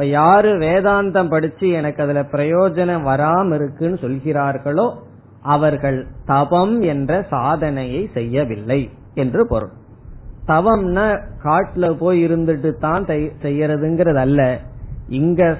[0.00, 4.86] இப்ப யாரு வேதாந்தம் படிச்சு எனக்கு அதுல பிரயோஜனம் வராம இருக்குன்னு சொல்கிறார்களோ
[5.54, 8.78] அவர்கள் தவம் என்ற சாதனையை செய்யவில்லை
[9.14, 9.74] என்று பொருள்.
[10.46, 11.04] தவம்னா
[11.44, 13.06] காட்டுல போய் இருந்துட்டு தான்
[13.44, 14.40] செய்யறதுங்கிறது அல்ல
[15.18, 15.50] இங்க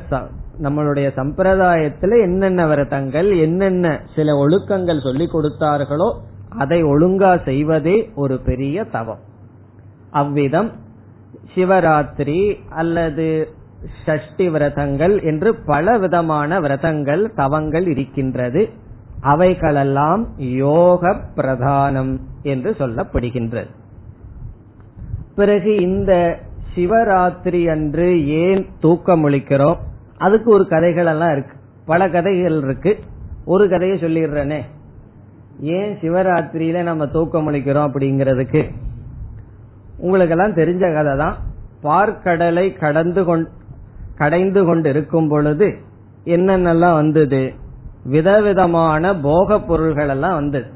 [0.62, 6.10] நம்மளுடைய சம்பிரதாயத்துல என்னென்ன விரதங்கள் என்னென்ன சில ஒழுக்கங்கள் சொல்லி கொடுத்தார்களோ
[6.58, 9.22] அதை ஒழுங்கா செய்வதே ஒரு பெரிய தவம்.
[10.10, 10.72] அவ்விதம்
[11.54, 12.42] சிவராத்திரி
[12.74, 13.30] அல்லது
[14.06, 18.68] ஷஷ்டி விரதங்கள் என்று பல விதமான விரதங்கள் தவங்கள் இருக்கின்றது.
[19.20, 23.68] அவைகளெல்லாம் யோக பிரதானம் என்று சொல்லப்படுகின்றது.
[25.36, 26.38] பிறகு இந்த
[26.74, 29.76] சிவராத்திரி அன்று ஏன் தூக்கம் ஒழிக்கிறோம்?
[30.18, 31.56] அதுக்கு ஒரு கதைகள் எல்லாம் இருக்கு.
[31.86, 32.98] பல கதைகள் இருக்கு.
[33.44, 34.60] ஒரு கதையை சொல்லிடுறேனே.
[35.60, 38.70] ஏன் சிவராத்திரியில நம்ம தூக்கம் ஒழிக்கிறோம் அப்படிங்கிறதுக்கு?
[39.98, 41.36] உங்களுக்கெல்லாம் தெரிஞ்ச கதை தான்
[41.82, 43.50] பார்க்கடலை கடந்து கொண்டு
[44.20, 45.74] கடைந்து கொண்டு இருக்கும் பொழுது
[46.24, 47.52] என்னென்னலாம் வந்தது?
[48.04, 50.70] விதவிதமான போக பொருள்கள் எல்லாம் வந்தது.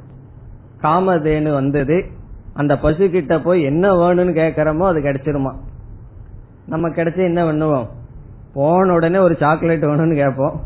[0.82, 2.04] காமதேனு வந்தது.
[2.52, 5.52] அந்த பசு கிட்ட போய் என்ன வேணும்னு கேக்குறோமோ அது கிடைச்சிருமா?
[6.66, 7.86] நம்ம கிடைச்சி என்ன பண்ணுவோம்?
[8.54, 10.60] போன உடனே ஒரு சாக்லேட் வேணும்னு கேட்போம்.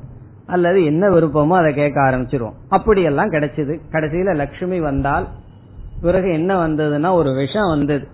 [0.47, 2.57] அல்லது என்ன விருப்பமோ அதை கேட்க ஆரம்பிச்சிருவோம்.
[2.69, 3.81] அப்படியெல்லாம் கிடைச்சது.
[3.93, 5.27] கடைசியில லட்சுமி வந்தால்
[6.01, 8.09] பிறகு என்ன வந்ததுன்னா ஒரு விஷம் வந்தது.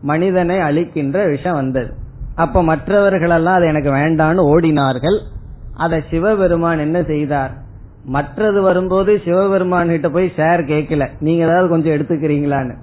[0.00, 1.99] மனிதனை அழிக்கின்ற விஷம் வந்தது.
[2.42, 5.18] அப்ப மற்றவர்களெல்லாம் அது எனக்கு வேண்டான்னு ஓடினார்கள்.
[5.84, 7.52] அதை சிவபெருமான் என்ன செய்தார்?
[8.04, 12.74] மற்றது வரும்போது சிவபெருமான் கிட்ட போய் சேர் கேட்கல நீங்க ஏதாவது கொஞ்சம் எடுத்துக்கிறீங்களான்னு.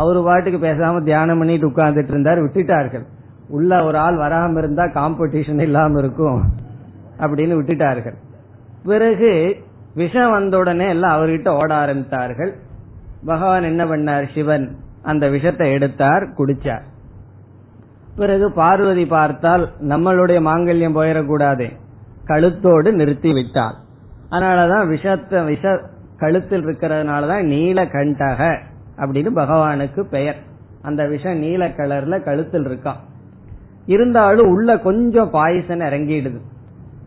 [0.00, 3.04] அவரு பாட்டுக்கு பேசாம தியானம் பண்ணிட்டு உட்கார்ந்துட்டு இருந்தார் விட்டுட்டார்கள்.
[3.48, 6.40] உள்ள ஒரு ஆள் வராம இருந்தா காம்படிஷன் இல்லாம இருக்கும்
[7.18, 8.16] அப்படின்னு விட்டுட்டார்கள்.
[8.84, 9.30] பிறகு
[9.94, 12.52] விஷம் வந்த உடனே எல்லாம் அவர்கிட்ட ஓட ஆரம்பித்தார்கள்.
[13.26, 14.26] பகவான் என்ன பண்ணார்?
[14.34, 14.66] சிவன்
[15.02, 16.84] அந்த விஷத்தை எடுத்தார் குடிச்சார்.
[18.20, 21.66] பிறகு பார்வதி பார்த்தால் நம்மளுடைய மாங்கல்யம் போயிடக்கூடாது.
[22.28, 23.76] கழுத்தோடு நிறுத்தி விட்டார்
[24.30, 25.80] அதனாலதான் விஷத்த விஷ
[26.16, 28.40] கழுத்தில் இருக்கிறதுனாலதான் நீல கண்டக
[28.96, 30.36] அப்படின்னு பகவானுக்கு பெயர்.
[30.82, 33.00] அந்த விஷம் நீல கலர்ல கழுத்தில் இருக்கான்
[33.86, 36.40] இருந்தாலும் உள்ள கொஞ்சம் பாய்சன் இறங்கிடுது.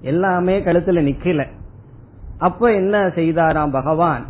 [0.02, 1.45] எல்லாமே கழுத்துல நிக்கல.
[2.38, 4.26] அப்ப என்ன செய்தாராம் பகவான்?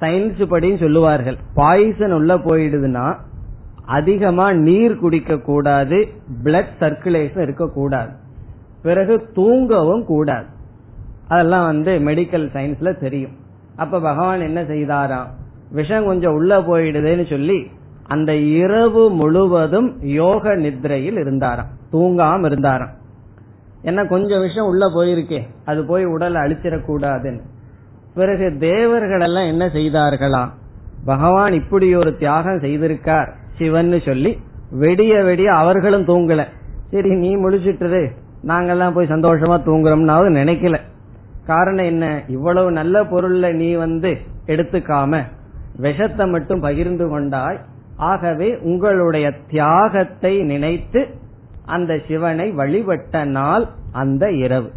[0.00, 1.36] சயின்ஸ் படின்னு சொல்லுவார்கள்.
[1.54, 3.06] பாய்சன் உள்ள போயிடுதுன்னா
[3.86, 6.08] அதிகமா நீர் குடிக்க கூடாது
[6.44, 8.10] பிளட் சர்க்குலேஷன் இருக்கக்கூடாது
[8.82, 10.46] பிறகு தூங்கவும் கூடாது.
[11.28, 13.30] அதெல்லாம் வந்து மெடிக்கல் சயின்ஸ்ல தெரியும்.
[13.76, 15.26] அப்ப பகவான் என்ன செய்தாராம்?
[15.70, 17.70] விஷம் கொஞ்சம் உள்ள போயிடுதுன்னு சொல்லி
[18.06, 21.68] அந்த இரவு முழுவதும் யோக நித்ரையில் இருந்தாராம்.
[21.92, 23.00] தூங்காம இருந்தாராம்.
[23.84, 27.40] ஏன்னா கொஞ்சம் விஷயம் உள்ள போயிருக்கே அது போய் உடலை அழிச்சிடக்கூடாதுன்னு
[28.14, 30.48] பிறகு தேவர்கள் எல்லாம் என்ன செய்தார்களா
[31.04, 33.32] பகவான் இப்படி ஒரு தியாகம் செய்திருக்கார்.
[33.62, 36.44] சிவன் சொல்லி வெடிய வெடிய அவர்களும் தூங்கல.
[36.90, 38.10] சரி நீ முழிச்சிட்டுரு
[38.46, 40.76] நாங்கெல்லாம் போய் சந்தோஷமா தூங்குறோம்னாவது நினைக்கல.
[41.46, 42.22] காரணம் என்ன?
[42.26, 45.22] இவ்வளவு நல்ல பொருள்ல நீ வந்து எடுத்துக்காம
[45.76, 47.60] விஷத்தை மட்டும் பகிர்ந்து கொண்டாய்.
[47.96, 51.06] ஆகவே உங்களுடைய தியாகத்தை நினைத்து
[51.66, 54.70] அந்த சிவனை வழிபட்ட நாள் அந்த இரவு.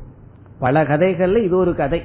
[0.59, 2.01] பல கதைகள்ல இது ஒரு கதை.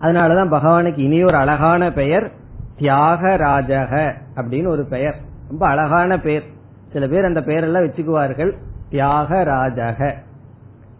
[0.00, 2.30] அதனாலதான் பகவானுக்கு இனி ஒரு அழகான பெயர்
[2.78, 5.26] தியாகராஜக அப்படின்னு ஒரு பெயர்.
[5.48, 6.44] ரொம்ப அழகான பேர்.
[6.92, 8.52] சில பேர் அந்த பெயரெல்லாம் வச்சுக்குவார்கள்.
[8.90, 10.14] தியாகராஜக.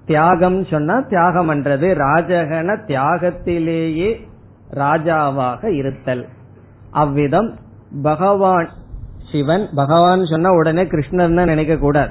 [0.06, 4.26] தியாகம் சொன்னா தியாகம் பண்றது ராஜகன தியாகத்திலேயே
[4.74, 6.28] ராஜாவாக இருத்தல்.
[6.90, 7.56] அவ்விதம்
[8.02, 8.68] பகவான்
[9.32, 12.10] சிவன் பகவான் சொன்னா உடனே கிருஷ்ணன் தான் நினைக்க கூடாது.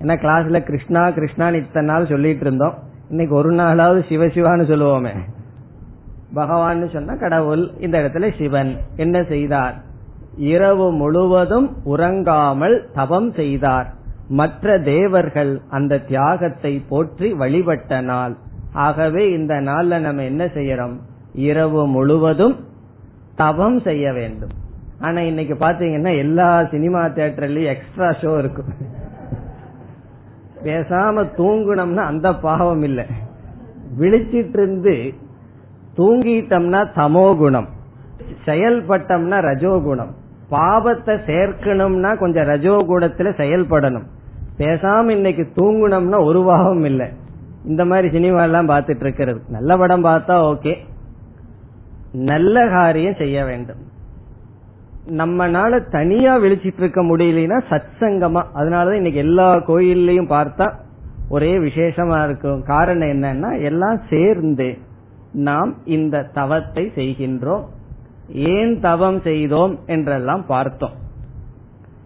[0.00, 2.74] ஏன்னா கிளாஸ்ல கிருஷ்ணா கிருஷ்ணான்னு இத்தனை நாள் சொல்லிட்டு இருந்தோம்.
[3.08, 5.16] இன்னைக்கு ஒரு நாளாவது சிவசிவான்னு சொல்லுவோமே.
[6.34, 8.76] பகவான் சொன்னா கடவுள் இந்த இடத்துல சிவன்.
[8.96, 9.86] என்ன செய்தார்?
[10.38, 13.88] இரவு முழுவதும் உறங்காமல் தவம் செய்தார்.
[14.28, 18.34] மற்ற தேவர்கள் அந்த தியாகத்தை போற்றி வழிபட்ட நாள்
[18.72, 20.96] ஆகவே இந்த நாள்ல நம்ம என்ன செய்யறோம்?
[21.32, 22.56] இரவு முழுவதும்
[23.36, 24.54] தவம் செய்ய வேண்டும்.
[25.00, 28.70] ஆனா இன்னைக்கு பாத்தீங்கன்னா எல்லா சினிமா தியேட்டர்லயும் எக்ஸ்ட்ரா ஷோ இருக்கும்
[30.62, 33.00] பேசாம தூங்குனோம்னா அந்த பாவம் இல்ல.
[33.98, 35.14] விழிச்சிட்டு இருந்து
[35.96, 37.68] தூங்கிட்டோம்னா தமோ குணம்
[38.46, 40.12] செயல்பட்டோம்னா ரஜோகுணம்.
[40.48, 44.06] பாவத்தை சேர்க்கணும்னா கொஞ்சம் ரஜோ ரஜோகுணத்துல செயல்படணும்.
[44.58, 47.06] பேசாம இன்னைக்கு தூங்குனோம்னா ஒரு பாவம் இல்லை.
[47.64, 50.76] இந்த மாதிரி சினிமா எல்லாம் பார்த்துட்டு இருக்கிறது நல்ல படம் பார்த்தா ஓகே.
[52.12, 53.76] நல்ல காரியம் செய்ய வேண்டும்.
[55.06, 58.42] நம்மனால தனியா விழிச்சிட்டு இருக்க முடியலனா சத்சங்கமா.
[58.54, 60.72] அதனாலதான் இன்னைக்கு எல்லா கோயில்லையும் பார்த்தா
[61.28, 62.62] ஒரே விசேஷமா இருக்கும்.
[62.62, 64.78] காரணம் என்னன்னா எல்லாம் சேர்ந்து
[65.32, 67.64] நாம் இந்த தவத்தை செய்கின்றோம்.
[68.32, 70.92] ஏன் தவம் செய்தோம் என்றெல்லாம் பார்த்தோம்.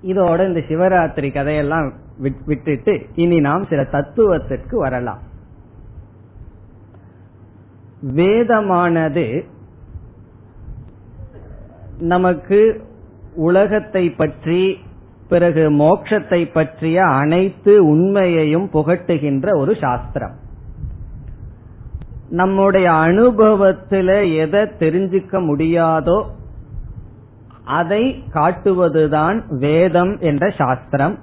[0.03, 1.93] இதோட இந்த சிவராத்திரி கதையெல்லாம்
[2.45, 5.23] விட்டுட்டு இனி நாம் சில தத்துவத்திற்கு வரலாம்.
[8.03, 9.45] வேதமானது
[11.99, 12.87] நமக்கு
[13.35, 14.79] உலகத்தை பற்றி
[15.29, 20.41] பிறகு மோட்சத்தை பற்றிய அனைத்து உண்மையையும் புகட்டுகின்ற ஒரு சாஸ்திரம்.
[22.33, 26.18] நம்முடைய அனுபவத்துல எதை தெரிஞ்சுக்க முடியாதோ
[27.64, 31.18] அதை காட்டுவதுதான் வேதம் என்ற சாஸ்திரம்.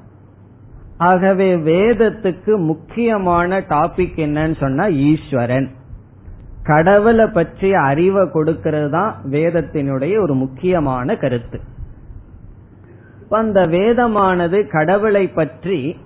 [0.98, 5.67] ஆகவே வேதத்துக்கு முக்கியமான டாபிக் என்னன்னு சொன்னா ஈஸ்வரன்.
[6.63, 11.60] கடவுளை பற்றிய அறிவை கொடுக்கிறது தான் வேதத்தினுடைய ஒரு முக்கியமான கருத்து.
[13.30, 15.98] அந்த வேதமானது கடவுளை பற்றி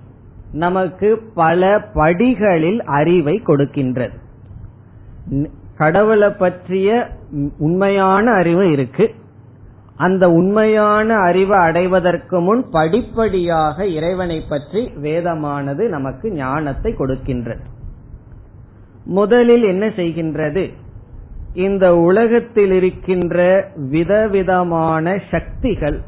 [0.52, 4.22] நமக்கு பல படிகளில் அறிவை கொடுக்கின்றது.
[5.76, 7.06] கடவுளை பற்றிய
[7.58, 9.10] உண்மையான அறிவு இருக்கு.
[9.96, 17.64] அந்த உண்மையான அறிவை அடைவதற்கு முன் படிப்படியாக இறைவனை பற்றி வேதமானது நமக்கு ஞானத்தை கொடுக்கின்றது.
[19.04, 20.72] முதலில் என்ன செய்கின்றது?
[21.54, 26.00] இந்த உலகத்தில் இருக்கின்ற விதவிதமான சக்திகள்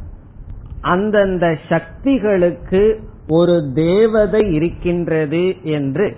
[0.80, 6.16] அந்தந்த சக்திகளுக்கு ஒரு தேவதை இருக்கின்றது என்று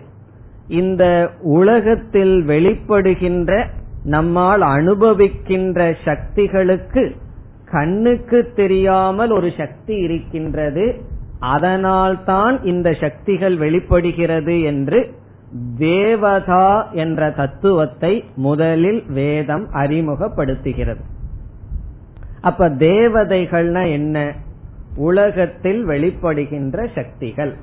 [0.68, 3.66] இந்த உலகத்தில் வெளிப்படுகின்ற
[4.02, 7.16] நம்மால் அனுபவிக்கின்ற சக்திகளுக்கு
[7.70, 11.00] கண்ணுக்கு தெரியாமல் ஒரு சக்தி இருக்கின்றது.
[11.38, 15.10] அதனால்தான் இந்த சக்திகள் வெளிப்படுகிறது என்று
[15.78, 21.00] தேவதா என்ற தத்துவத்தை முதலில் வேதம் அறிமுகப்படுத்துகிறது.
[22.40, 24.34] அப்ப தேவதைகள்னா என்ன?
[24.94, 27.56] உலகத்தில் வெளிப்படுகின்ற சக்திகள்.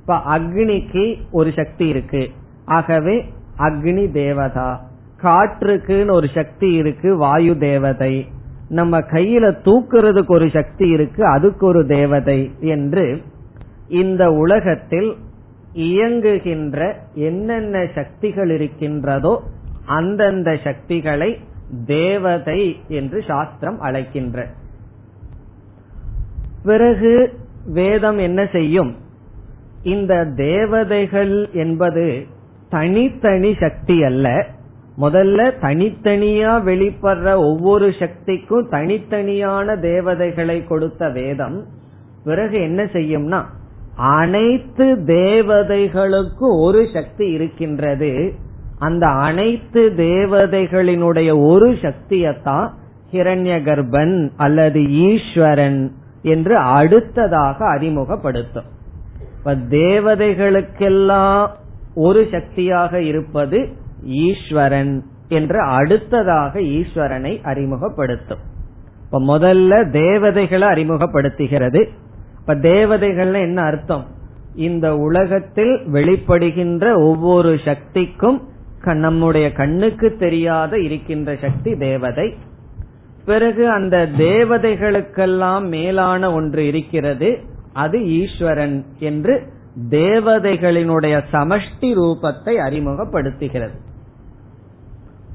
[0.00, 2.30] இப்ப அக்னிக்கு ஒரு சக்தி இருக்கு.
[2.64, 3.24] ஆகவே
[3.58, 4.90] அக்னி தேவதா.
[5.22, 8.28] காற்றுக்குன்னு ஒரு சக்தி இருக்கு வாயு தேவதை.
[8.68, 13.22] நம்ம கையில தூக்குறதுக்கு ஒரு சக்தி இருக்கு அதுக்கு ஒரு தேவதை என்று
[13.88, 15.16] இந்த உலகத்தில்
[15.74, 19.42] இயங்குகின்ற என்னென்ன சக்திகள் இருக்கின்றதோ
[19.86, 21.38] அந்தந்த சக்திகளை
[21.86, 24.46] தேவதை என்று சாஸ்திரம் அழைக்கின்ற.
[26.64, 28.96] பிறகு வேதம் என்ன செய்யும்?
[29.82, 32.26] இந்த தேவதைகள் என்பது
[32.72, 34.46] தனித்தனி சக்தி அல்ல.
[35.00, 41.64] முதல்ல தனித்தனியா வெளிப்படுற ஒவ்வொரு சக்திக்கும் தனித்தனியான தேவதைகளை கொடுத்த வேதம்.
[42.24, 43.42] பிறகு என்ன செய்யும்னா
[43.96, 48.32] அனைத்து தேவதைகளுக்கும் ஒரு சக்தி இருக்கின்றது.
[48.78, 52.70] அந்த அனைத்து தேவதைகளினுடைய ஒரு சக்தியத்தான்
[53.12, 58.64] ஹிரண்ய கர்ப்பன் அல்லது ஈஸ்வரன் என்று அடுத்ததாக அறிமுகப்படுத்தும்.
[59.38, 61.50] இப்ப தேவதைகளுக்கெல்லாம்
[61.94, 63.68] ஒரு சக்தியாக இருப்பது
[64.04, 68.38] ஈஸ்வரன் என்று அடுத்ததாக ஈஸ்வரனை அறிமுகப்படுத்தும்.
[69.04, 71.88] இப்ப முதல்ல தேவதைகளை அறிமுகப்படுத்துகிறது.
[72.40, 74.06] இப்ப தேவதைகள்னு என்ன அர்த்தம்?
[74.54, 78.42] இந்த உலகத்தில் வெளிப்படுகின்ற ஒவ்வொரு சக்திக்கும்
[78.84, 82.34] நம்முடைய கண்ணுக்கு தெரியாத இருக்கின்ற சக்தி தேவதை.
[83.24, 87.38] பிறகு அந்த தேவதைகளுக்கெல்லாம் மேலான ஒன்று இருக்கிறது.
[87.72, 89.46] அது ஈஸ்வரன் என்று
[89.90, 93.76] தேவதைகளினுடைய சமஷ்டி ரூபத்தை அறிமுகப்படுத்துகிறது.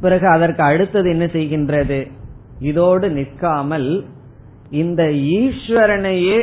[0.02, 2.12] பிறகு அதற்கு அடுத்தது என்ன செய்கின்றது?
[2.60, 4.06] இதோடு நிற்காமல்
[4.70, 6.42] இந்த ஈஸ்வரனையே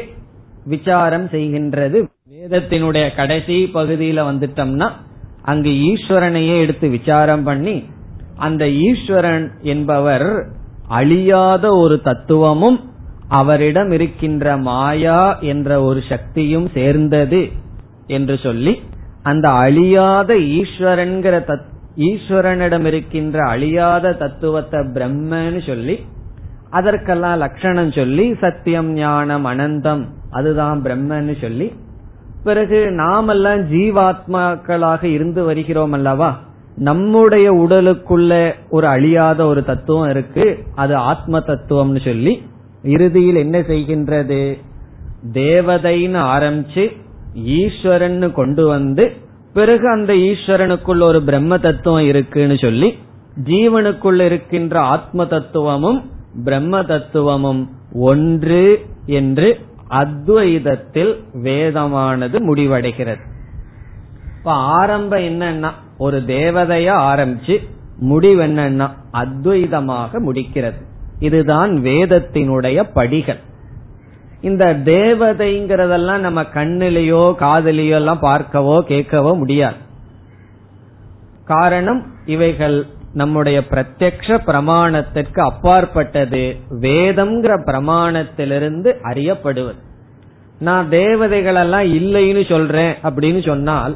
[0.64, 2.08] விசாரம் செய்கின்றது.
[2.30, 4.90] வேதத்தினுடைய கடைசி பகுதியில வந்துட்டோம்னா
[5.42, 7.84] அங்கு ஈஸ்வரனையே எடுத்து விசாரம் பண்ணி
[8.36, 10.46] அந்த ஈஸ்வரன் என்பவர்
[10.88, 12.92] அழியாத ஒரு தத்துவமும்
[13.28, 17.62] அவரிடம் இருக்கின்ற மாயா என்ற ஒரு சக்தியும் சேர்ந்தது.
[18.06, 18.82] என்று சொல்லி
[19.22, 21.60] அந்த அழியாத ஈஸ்வரன்கிற
[21.96, 26.00] ஈஸ்வரனிடம் இருக்கின்ற அழியாத தத்துவத்தை பிரம்மன்னு சொல்லி
[26.70, 31.72] அதற்கெல்லாம் லட்சணம் சொல்லி சத்தியம் ஞானம் அனந்தம் அதுதான் பிரம்மன்னு சொல்லி
[32.42, 36.40] பிறகு நாமெல்லாம் ஜீவாத்மாக்களாக இருந்து வருகிறோம் அல்லவா?
[36.76, 42.42] நம்முடைய உடலுக்குள்ள ஒரு அழியாத ஒரு தத்துவம் இருக்கு அது ஆத்ம தத்துவம்னு சொல்லி
[42.82, 44.58] இறுதியில் என்ன செய்கின்றது?
[45.32, 47.02] தேவதைன்னு ஆரம்பிச்சு
[47.34, 49.12] ஈஸ்வரன் கொண்டு வந்து
[49.54, 52.98] பிறகு அந்த ஈஸ்வரனுக்குள்ள ஒரு பிரம்ம தத்துவம் இருக்குன்னு சொல்லி
[53.44, 56.10] ஜீவனுக்குள்ள இருக்கின்ற ஆத்ம தத்துவமும்
[56.44, 59.58] பிரம்ம தத்துவமும் ஒன்று என்று
[59.90, 63.20] அத்வைதத்தில் வேதமானது முடிவடைகிறது.
[64.38, 67.58] இப்ப ஆரம்பம் என்னன்னா ஒரு தேவதையா ஆரம்பிச்சு
[67.98, 70.82] முடிவு என்னன்னா அத்வைதமாக முடிக்கிறது.
[71.18, 73.38] இதுதான் வேதத்தினுடைய படிகள்.
[74.44, 79.78] இந்த தேவதைங்கிறதெல்லாம் நம்ம கண்ணிலேயோ காதலியோ எல்லாம் பார்க்கவோ கேட்கவோ முடியாது.
[81.44, 82.76] காரணம் இவைகள்
[83.12, 86.44] நம்முடைய பிரத்யக்ஷ பிரமாணத்திற்கு அப்பாற்பட்டது.
[86.80, 89.80] வேதம்ங்கிற பிரமாணத்திலிருந்து அறியப்படுவது.
[90.58, 93.94] நான் தேவதைகள் எல்லாம் இல்லைன்னு சொல்றேன் அப்படின்னு சொன்னால்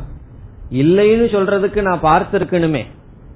[0.82, 2.82] இல்லைன்னு சொல்றதுக்கு நான் பார்த்திருக்கணுமே.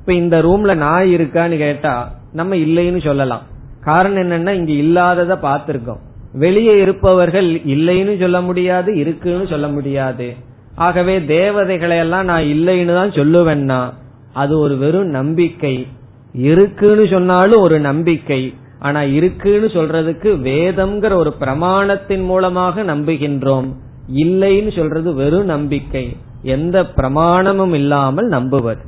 [0.00, 1.94] இப்ப இந்த ரூம்ல நாய் இருக்கான்னு கேட்டா
[2.32, 3.44] நம்ம இல்லைன்னு சொல்லலாம்.
[3.80, 6.02] காரணம் என்னன்னா இங்க இல்லாதத பார்த்திருக்கோம்.
[6.32, 10.36] வெளியே இருப்பவர்கள் இல்லைன்னு சொல்ல முடியாது இருக்குன்னு சொல்ல முடியாது.
[10.74, 13.92] ஆகவே தேவதைகளை எல்லாம் நான் இல்லைன்னு தான் சொல்லுவேன்னா
[14.32, 15.86] அது ஒரு வெறும் நம்பிக்கை.
[16.32, 18.54] இருக்குன்னு சொன்னாலும் ஒரு நம்பிக்கை.
[18.78, 23.72] ஆனா இருக்குன்னு சொல்றதுக்கு வேதம்ங்கிற ஒரு பிரமாணத்தின் மூலமாக நம்புகின்றோம்.
[24.14, 26.16] இல்லைன்னு சொல்றது வெறும் நம்பிக்கை.
[26.42, 28.80] எந்த பிரமாணமும் இல்லாமல் நம்புவது.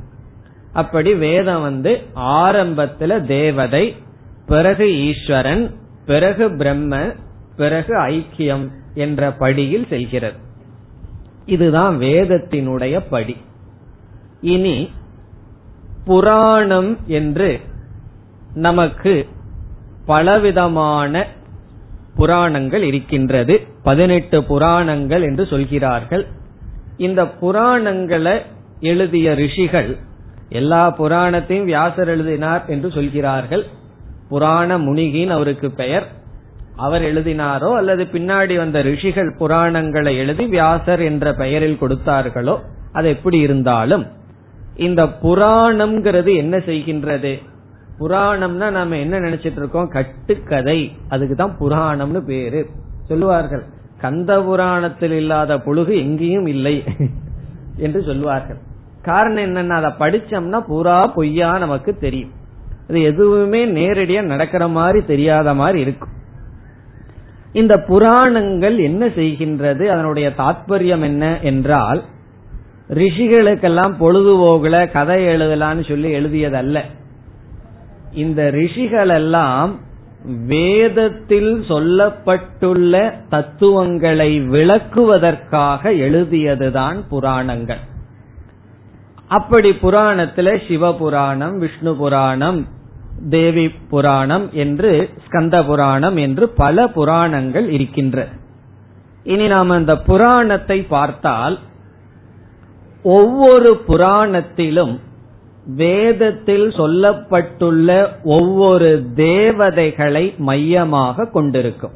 [0.73, 3.95] அப்படி வேதம் வந்து ஆரம்பத்துல தேவதை
[4.47, 5.71] பிறகு ஈஸ்வரன்
[6.05, 7.13] பிறகு பிரம்ம
[7.57, 10.37] பிறகு ஐக்கியம் என்ற படியில் செல்கிறது.
[11.45, 13.37] இதுதான் வேதத்தினுடைய படி.
[14.41, 14.89] இனி
[16.05, 17.59] புராணம் என்று
[18.53, 19.27] நமக்கு
[20.05, 21.27] பலவிதமான
[22.15, 23.67] புராணங்கள் இருக்கின்றது.
[23.83, 26.27] பதினெட்டு புராணங்கள் என்று சொல்கிறார்கள்.
[26.97, 28.41] இந்த புராணங்களை
[28.79, 29.97] எழுதிய ரிஷிகள்
[30.49, 33.65] எல்லா புராணத்தையும் வியாசர் எழுதினார் என்று சொல்கிறார்கள்.
[34.29, 36.23] புராண முனிகின் அவருக்கு பெயர்.
[36.75, 42.55] அவர் எழுதினாரோ அல்லது பின்னாடி வந்த ரிஷிகள் புராணங்களை எழுதி வியாசர் என்ற பெயரில் கொடுத்தார்களோ
[42.91, 44.05] அது எப்படி இருந்தாலும்
[44.75, 47.41] இந்த புராணம்ங்கிறது என்ன செய்கின்றது?
[47.99, 49.87] புராணம்னா நாம என்ன நினைச்சிட்டு இருக்கோம்?
[49.87, 50.91] கட்டுக்கதை.
[51.09, 52.69] அதுக்கு தான் புராணம்னு பேரு.
[53.07, 53.63] சொல்லுவார்கள்
[54.01, 56.83] கந்த புராணத்தில் இல்லாத புழுகு எங்கேயும் இல்லை
[57.77, 58.57] என்று சொல்லுவார்கள்.
[59.01, 62.31] காரணம் என்னன்னா அதை படிச்சோம்னா புறா பொய்யா நமக்கு தெரியும்.
[62.89, 66.23] அது எதுவுமே நேரடியா நடக்கிற மாதிரி தெரியாத மாதிரி இருக்கும்.
[67.55, 69.83] இந்த புராணங்கள் என்ன செய்கின்றது?
[69.85, 72.01] அதனுடைய தாத்பரியம் என்ன என்றால்
[72.89, 76.77] ரிஷிகளுக்கெல்லாம் பொழுதுபோகல கதை எழுதலான்னு சொல்லி எழுதியதல்ல.
[78.13, 79.71] இந்த ரிஷிகள் எல்லாம்
[80.47, 82.93] வேதத்தில் சொல்லப்பட்டுள்ள
[83.29, 87.83] தத்துவங்களை விளக்குவதற்காக எழுதியதுதான் புராணங்கள்.
[89.27, 92.59] அப்படி புராணத்துல சிவ புராணம் விஷ்ணு புராணம்
[93.29, 98.27] தேவி புராணம் என்று ஸ்கந்த புராணம் என்று பல புராணங்கள் இருக்கின்ற.
[99.23, 101.59] இனி நாம் அந்த புராணத்தை பார்த்தால்
[103.03, 104.99] ஒவ்வொரு புராணத்திலும்
[105.65, 111.91] வேதத்தில் சொல்லப்பட்டுள்ள ஒவ்வொரு தேவதைகளை மையமாக கொண்டிருக்கும்.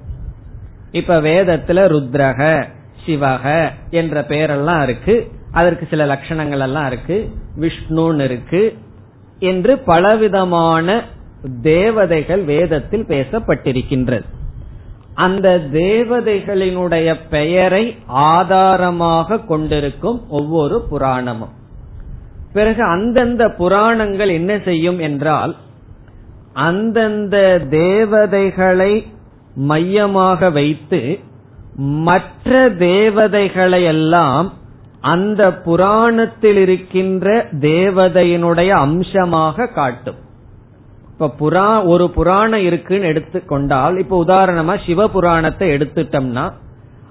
[0.91, 2.67] இப்ப வேதத்துல ருத்ரக
[3.05, 5.31] சிவக என்ற பெயரெல்லாம் இருக்கு.
[5.51, 7.31] அதற்கு சில லட்சணங்கள் எல்லாம் இருக்கு.
[7.59, 8.77] விஷ்ணுன்னு இருக்கு.
[9.39, 11.03] என்று பலவிதமான
[11.61, 14.23] தேவதைகள் வேதத்தில் பேசப்பட்டிருக்கின்றது.
[15.13, 21.55] அந்த தேவதைகளினுடைய பெயரை ஆதாரமாக கொண்டிருக்கும் ஒவ்வொரு புராணமும்.
[22.53, 25.55] பிறகு அந்தந்த புராணங்கள் என்ன செய்யும் என்றால்
[26.53, 29.05] அந்தந்த தேவதைகளை
[29.55, 31.19] மையமாக வைத்து
[31.75, 34.53] மற்ற தேவதைகளை எல்லாம்
[35.01, 40.15] அந்த புராணத்தில் இருக்கின்ற தேவதையினுடைய அம்சமாக காட்டும்.
[41.11, 46.53] இப்ப புரா ஒரு புராணம் இருக்குன்னு எடுத்துக்கொண்டால் இப்ப உதாரணமா சிவ புராணத்தை எடுத்துட்டோம்னா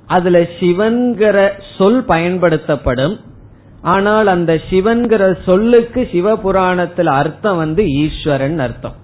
[0.06, 3.20] அதுல சிவன்கிற சொல் பயன்படுத்தப்படும்.
[3.82, 8.94] ஆனால் அந்த சிவன்கிற சொல்லுக்கு சிவ புராணத்தில் அர்த்தம் வந்து ஈஸ்வரன் அர்த்தம்.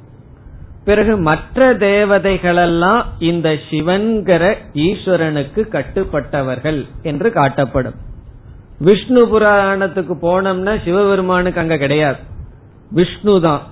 [0.84, 7.98] பிறகு மற்ற தேவதைகளெல்லாம் இந்த சிவன்கிற ஈஸ்வரனுக்கு கட்டுப்பட்டவர்கள் என்று காட்டப்படும்.
[8.78, 12.16] விஷ்ணு புராணத்துக்கு போனோம்னா சிவபெருமானுக்கு அங்க கிடையாது.
[12.90, 13.62] விஷ்ணு தான்.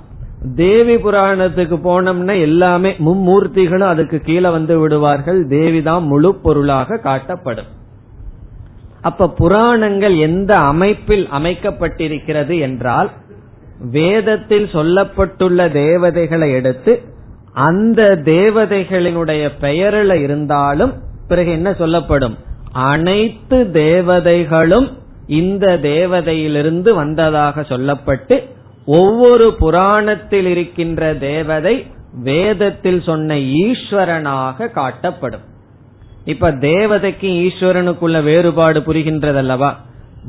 [0.56, 5.46] தேவி புராணத்துக்கு போனோம்னா எல்லாமே மும்மூர்த்திகளும் அதுக்கு கீழே வந்து விடுவார்கள்.
[5.46, 7.66] தேவி தான் முழு பொருளாக காட்டப்படும்.
[9.00, 13.10] அப்ப புராணங்கள் எந்த அமைப்பில் அமைக்கப்பட்டிருக்கிறது என்றால்
[13.90, 17.02] வேதத்தில் சொல்லப்பட்டுள்ள தேவதைகளை எடுத்து
[17.52, 20.92] அந்த தேவதைகளினுடைய பெயரில் இருந்தாலும்
[21.28, 22.36] பிறகு என்ன சொல்லப்படும்?
[22.72, 24.92] அனைத்து தேவதைகளும்
[25.26, 28.48] இந்த தேவதையிலிருந்து வந்ததாக சொல்லப்பட்டு
[28.86, 35.44] ஒவ்வொரு புராணத்தில் இருக்கின்ற தேவதை வேதத்தில் சொன்ன ஈஸ்வரனாக காட்டப்படும்.
[36.24, 39.74] இப்ப தேவதைக்கு ஈஸ்வரனுக்குள்ள வேறுபாடு புரிகின்றதல்லவா?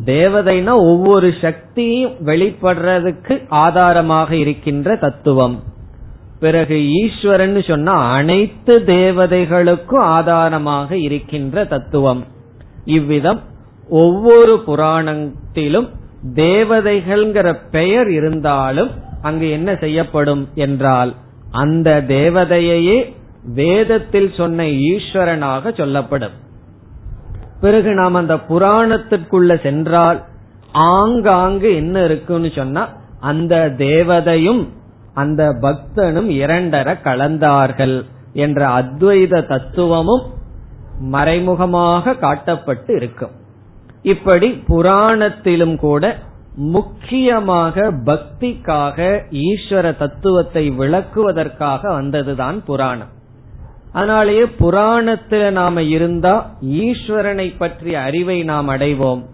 [0.05, 5.63] தேவதைனா ஒவ்வொரு சக்தியும் வெளிப்படுறதுக்கு ஆதாரமாக இருக்கின்ற தத்துவம்.
[6.39, 12.31] பிறகு ஈஸ்வரன் சொன்னா அனைத்து தேவதைகளுக்கும் ஆதாரமாக இருக்கின்ற தத்துவம்.
[12.85, 13.39] இவ்விதம்
[13.89, 15.89] ஒவ்வொரு புராணத்திலும்
[16.35, 18.89] தேவதைகள்ங்கிற பெயர் இருந்தாலும்
[19.21, 21.13] அங்கு என்ன செய்யப்படும் என்றால்
[21.51, 23.13] அந்த தேவதையே
[23.45, 26.31] வேதத்தில் சொன்ன ஈஸ்வரனாக சொல்லப்படும்.
[27.61, 30.23] பிறகு நாம் அந்த புராணத்திற்குள்ள சென்றால்
[30.71, 34.67] ஆங்காங்கு என்ன இருக்குன்னு சொன்னா அந்த தேவதையும்
[35.13, 40.23] அந்த பக்தனும் இரண்டர கலந்தார்கள் என்ற அத்வைத தத்துவமும்
[40.99, 43.31] மறைமுகமாக காட்டப்பட்டு இருக்கும்.
[44.01, 46.19] இப்படி புராணத்திலும் கூட
[46.55, 53.07] முக்கியமாக பக்திக்காக ஈஸ்வர தத்துவத்தை விளக்குவதற்காக வந்ததுதான் புராணம்.
[53.91, 59.25] அதனாலேயே புராணத்துல நாம இருந்தா ஈஸ்வரனை பற்றிய அறிவை நாம் அடைவோம்.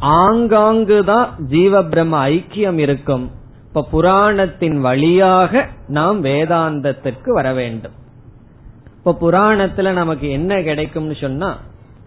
[0.00, 3.30] ஆங்காங்குதான் ஜீவ பிரம்ம ஐக்கியம் இருக்கும்.
[3.66, 7.92] இப்ப புராணத்தின் வழியாக நாம் வேதாந்தத்திற்கு வர வேண்டும்.
[9.06, 11.58] இப்ப புராணத்துல நமக்கு என்ன கிடைக்கும்னு சொன்னா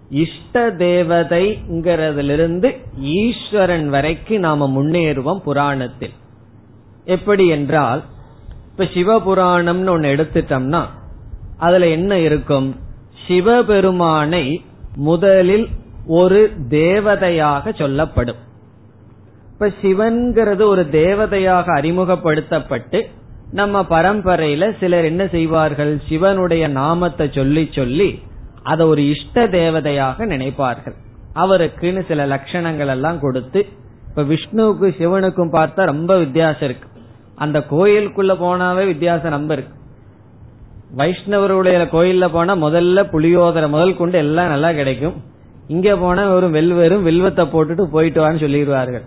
[0.10, 6.12] இஷ்ட தேவதைங்கிறதிலிருந்து ஈஸ்வரன் வரைக்கும் நாம முன்னேறுவோம் புராணத்தில்.
[7.06, 8.04] எப்படி என்றால்
[8.72, 10.86] இப்ப சிவபுராணம்னு ஒன்னு எடுத்துட்டோம்னா
[11.58, 12.76] அதுல என்ன இருக்கும்?
[13.28, 14.62] சிவபெருமானை
[14.96, 15.68] முதலில்
[16.06, 18.36] ஒரு தேவதையாக சொல்லப்படும்.
[19.54, 23.08] இப்ப சிவன்கிறது ஒரு தேவதையாக அறிமுகப்படுத்தப்பட்டு
[23.52, 26.02] நம்ம பரம்பரையில சிலர் என்ன செய்வார்கள்?
[26.10, 28.20] சிவனுடைய நாமத்தை சொல்லி சொல்லி
[28.64, 30.96] அதை ஒரு இஷ்ட தேவதையாக நினைப்பார்கள்.
[31.36, 33.66] அவருக்குன்னு சில லட்சணங்கள் எல்லாம் கொடுத்து
[34.08, 36.88] இப்ப விஷ்ணுவுக்கு சிவனுக்கும் பார்த்தா ரொம்ப வித்தியாசம் இருக்கு.
[37.36, 39.76] அந்த கோயிலுக்குள்ள போனாவே வித்தியாசம் ரொம்ப இருக்கு.
[40.98, 45.18] வைஷ்ணவருடைய கோயில்ல போனா முதல்ல புளியோதரை முதல் கொண்டு எல்லாம் நல்லா கிடைக்கும்.
[45.68, 49.06] இங்க போனா ஒரு வெல் வெறும் வில்வத்தை போட்டுட்டு போயிட்டு வான்னு சொல்லிடுவார்கள்.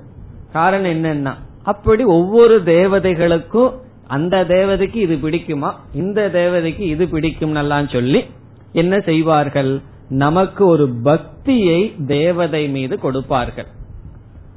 [0.52, 1.32] காரணம் என்னன்னா
[1.62, 3.72] அப்படி ஒவ்வொரு தேவதைகளுக்கும்
[4.14, 5.70] அந்த தேவதைக்கு இது பிடிக்குமா?
[6.02, 7.58] இந்த தேவதைக்கு இது பிடிக்கும்
[7.92, 8.20] சொல்லி
[8.72, 9.72] என்ன செய்வார்கள்?
[10.24, 13.68] நமக்கு ஒரு பக்தியை தேவதை மீது கொடுப்பார்கள்.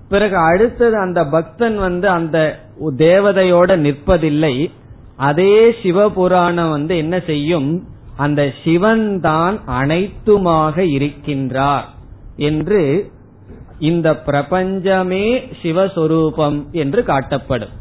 [0.10, 2.38] பிறகு அடுத்தது அந்த பக்தன் வந்து அந்த
[3.04, 4.56] தேவதையோட நிற்பதில்லை.
[5.30, 7.70] அதே சிவபுராணம் வந்து என்ன செய்யும்?
[8.18, 11.88] அந்த சிவன் தான் அனைத்துமாக இருக்கின்றார்
[12.50, 12.82] என்று
[13.80, 15.26] இந்த பிரபஞ்சமே
[15.62, 17.74] சிவஸ்வரூபம் என்று காட்டப்படும்.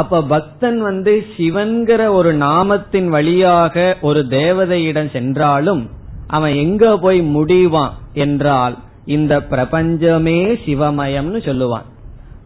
[0.00, 3.74] அப்ப பக்தன் வந்து சிவன்கிற ஒரு நாமத்தின் வழியாக
[4.08, 5.82] ஒரு தேவதையிடம் சென்றாலும்
[6.26, 7.94] அவன் எங்க போய் முடிவான்
[8.24, 8.74] என்றால்
[9.16, 11.86] இந்த பிரபஞ்சமே சிவமயம்னு சொல்லுவான்.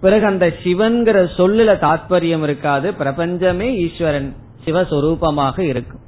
[0.01, 4.31] பிறகு அந்த சிவன்கிற சொல்லுல தாத்பரியம் இருக்காது பிரபஞ்சமே ஈஸ்வரன்
[4.65, 6.05] சிவஸ்வரூபமாக இருக்கும்.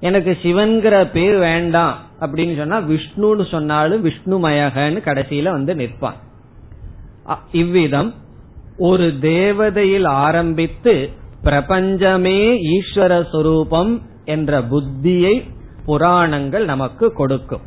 [0.00, 6.18] எனக்கு சிவன்கிற பேர் வேண்டாம் அப்படின்னு சொன்னா விஷ்ணுன்னு சொன்னாலும் விஷ்ணுமயகன்னு கடைசியில வந்து நிற்பான்.
[7.62, 8.10] இவ்விதம்
[8.80, 11.10] ஒரு தேவதையில் ஆரம்பித்து
[11.42, 12.38] பிரபஞ்சமே
[12.70, 15.34] ஈஸ்வர சொரூபம் என்ற புத்தியை
[15.84, 17.60] புராணங்கள் நமக்கு கொடுக்கும்.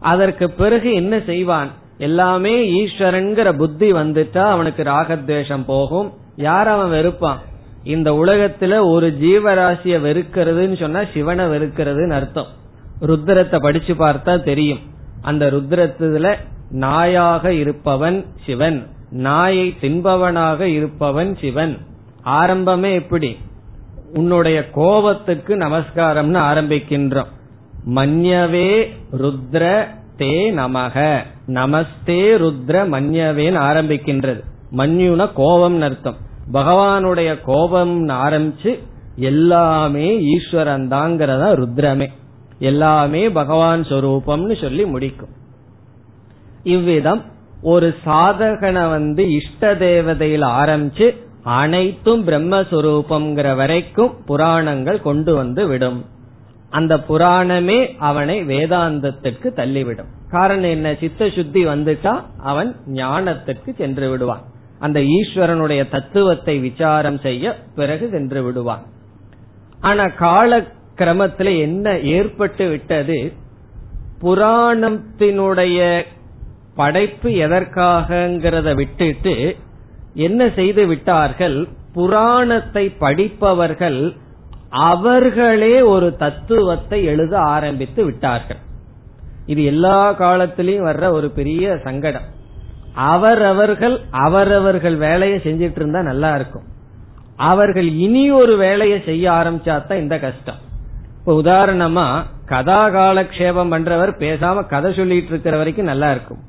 [0.00, 1.70] அதற்கு பிறகு என்ன செய்வான்?
[1.98, 6.12] எல்லாமே ஈஸ்வரன்கிற புத்தி வந்துட்டா அவனுக்கு ராகத்வேஷம் போகும்.
[6.36, 7.40] யார் அவன் வெறுப்பான்?
[7.84, 12.46] இந்த உலகத்துல ஒரு ஜீவராசிய வெறுக்கிறதுன்னு சொன்னா சிவனை வெறுக்கிறதுன்னு அர்த்தம்.
[13.00, 14.80] ருத்ரத்தை படிச்சு பார்த்தா தெரியும்.
[15.22, 16.34] அந்த ருத்ரத்துல
[16.72, 18.86] நாயாக இருப்பவன் சிவன்.
[19.12, 21.78] நாயை தின்பவனாக இருப்பவன் சிவன்.
[22.24, 23.36] ஆரம்பமே எப்படி?
[24.14, 27.26] உன்னுடைய கோபத்துக்கு நமஸ்காரம்னு ஆரம்பிக்கின்றோம்.
[27.94, 29.86] மன்யவே ருத்ர
[30.18, 31.22] தே நமக.
[31.46, 34.40] நமஸ்தே ருத்ர மன்யவேன்னு ஆரம்பிக்கின்றது.
[34.76, 36.16] மன்யுன கோபம்னு அர்த்தம்.
[36.52, 38.78] பகவானுடைய கோபம் ஆரம்பிச்சு
[39.16, 42.06] எல்லாமே ஈஸ்வரன் தாங்கிறதா ருத்ரமே.
[42.58, 45.28] எல்லாமே பகவான் சொரூபம்னு சொல்லி முடிக்கும்.
[46.62, 47.22] இவ்விதம்
[47.62, 56.04] ஒரு சாதகனை வந்து இஷ்ட தேவதையில் ஆரம்பிச்சு அனைத்தும் பிரம்மஸ்வரூபம்ங்கிற வரைக்கும் புராணங்கள் கொண்டு வந்து விடும்.
[56.70, 60.10] அந்த புராணமே அவனை வேதாந்தத்திற்கு தள்ளிவிடும்.
[60.30, 60.94] காரணம் என்ன?
[60.94, 64.42] சித்த சுத்தி வந்துட்டா அவன் ஞானத்திற்கு சென்று விடுவான்.
[64.78, 68.82] அந்த ஈஸ்வரனுடைய தத்துவத்தை விசாரம் செய்ய பிறகு சென்று விடுவான்.
[69.80, 73.32] ஆனா கால கிரமத்துல என்ன ஏற்பட்டு விட்டது?
[74.22, 76.02] புராணத்தினுடைய
[76.74, 79.56] படைப்பு எதற்காகங்கிறத விட்டுட்டு
[80.14, 81.68] என்ன செய்து விட்டார்கள்?
[81.92, 84.14] புராணத்தை படிப்பவர்கள்
[84.70, 88.60] அவர்களே ஒரு தத்துவத்தை எழுத ஆரம்பித்து விட்டார்கள்.
[89.46, 92.28] இது எல்லா காலத்திலையும் வர்ற ஒரு பெரிய சங்கடம்.
[92.94, 96.62] அவரவர்கள் அவரவர்கள் வேலையை செஞ்சிட்டு இருந்தா நல்லா இருக்கும்.
[97.36, 100.60] அவர்கள் இனி ஒரு வேலையை செய்ய ஆரம்பிச்சாதான் இந்த கஷ்டம்.
[101.18, 102.06] இப்ப உதாரணமா
[102.46, 106.42] கதா காலக்ஷேபம் பண்றவர் பேசாம கதை சொல்லிட்டு இருக்கிற வரைக்கும் நல்லா இருக்கும்.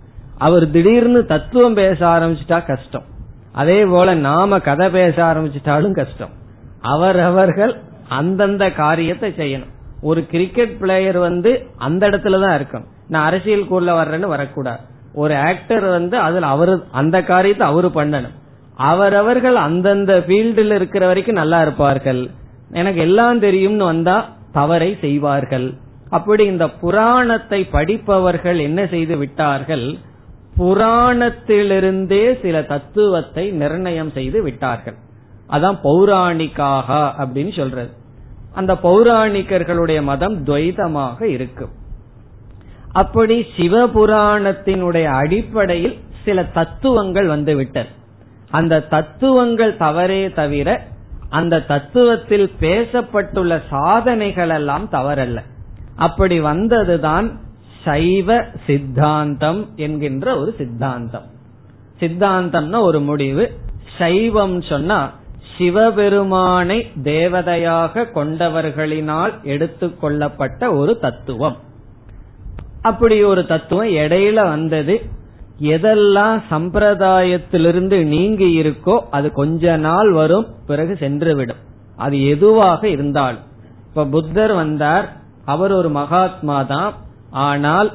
[0.46, 3.06] அவர் திடீர்னு தத்துவம் பேச ஆரம்பிச்சிட்டா கஷ்டம்.
[3.62, 6.34] அதே போல நாம கதை பேச ஆரம்பிச்சிட்டாலும் கஷ்டம்.
[6.94, 7.74] அவரவர்கள்
[8.20, 9.72] அந்தந்த காரியத்தை செய்யணும்.
[10.10, 11.52] ஒரு கிரிக்கெட் பிளேயர் வந்து
[11.88, 14.82] அந்த இடத்துல தான் இருக்கும் நான் அரசியல் கூட வர்றேன்னு வரக்கூடாது.
[15.22, 18.38] ஒரு ஆக்டர் வந்து அதுல அவரு அந்த காரியத்தை அவரு பண்ணணும்.
[18.90, 22.22] அவரவர்கள் அந்தந்த ஃபீல்டில் இருக்கிற வரைக்கும் நல்லா இருப்பார்கள்.
[22.80, 24.18] எனக்கு எல்லாம் தெரியும்னு வந்தா
[24.58, 25.68] தவறை செய்வார்கள்.
[26.18, 29.86] அப்படி இந்த புராணத்தை படிப்பவர்கள் என்ன செய்து விட்டார்கள்?
[30.58, 34.96] புராணத்திலிருந்தே சில தத்துவத்தை நிர்ணயம் செய்து விட்டார்கள்.
[35.50, 37.90] அதான் பௌராணிக்காக அப்படின்னு சொல்றது.
[38.54, 41.70] அந்த பௌராணிகர்களுடைய மதம் துவைதமாக இருக்கும்
[42.92, 47.90] அப்படி சிவபுராணத்தினுடைய அடிப்படையில் சில தத்துவங்கள் வந்து விட்டது.
[48.50, 50.82] அந்த தத்துவங்கள் தவறே தவிர
[51.30, 55.40] அந்த தத்துவத்தில் பேசப்பட்டுள்ள சாதனைகள் எல்லாம் தவறல்ல.
[55.96, 57.28] அப்படி வந்ததுதான்
[57.86, 61.26] சைவ சித்தாந்தம் என்கின்ற ஒரு சித்தாந்தம்.
[62.00, 63.52] சித்தாந்தம்னா ஒரு முடிவு.
[63.98, 65.12] சைவம் சொன்னா
[65.58, 71.58] சிவபெருமானை தேவதையாக கொண்டவர்களினால் எடுத்துக்கொள்ளப்பட்ட ஒரு தத்துவம்.
[72.82, 75.02] அப்படி ஒரு தத்துவம் இடையில வந்தது.
[75.62, 81.62] எதெல்லாம் சம்பிரதாயத்திலிருந்து நீங்கி இருக்கோ அது கொஞ்ச நாள் வரும் பிறகு சென்றுவிடும்.
[81.96, 83.44] அது எதுவாக இருந்தாலும்.
[83.88, 85.14] இப்ப புத்தர் வந்தார்
[85.46, 86.94] அவர் ஒரு மகாத்மா தான்
[87.34, 87.90] ஆனால்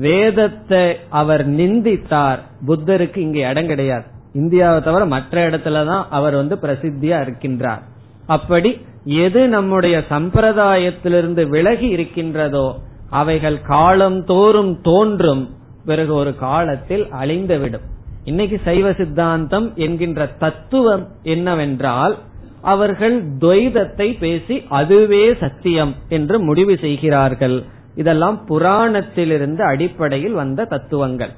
[0.00, 2.40] வேதத்தை அவர் நிந்தித்தார்.
[2.66, 4.06] புத்தருக்கு இங்கே இடம் கிடையாது.
[4.32, 7.82] இந்தியாவை தவிர மற்ற இடத்துலதான் அவர் வந்து பிரசித்தியா இருக்கின்றார்.
[8.26, 8.70] அப்படி
[9.04, 12.66] எது நம்முடைய சம்பிரதாயத்திலிருந்து விலகி இருக்கின்றதோ
[13.10, 15.42] அவைகள் காலம் தோறும் தோன்றும்
[15.84, 17.84] பிறகு ஒரு காலத்தில் அழிந்துவிடும்.
[18.24, 22.14] இன்னைக்கு சைவ சித்தாந்தம் என்கின்ற தத்துவம் என்னவென்றால்
[22.62, 27.56] அவர்கள் துவைதத்தை பேசி அதுவே சத்தியம் என்று முடிவு செய்கிறார்கள்.
[27.94, 31.32] இதெல்லாம் புராணத்திலிருந்து அடிப்படையில் வந்த தத்துவங்கள்.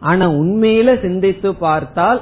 [0.00, 2.20] ஆனா உண்மையில சிந்தித்து பார்த்தால்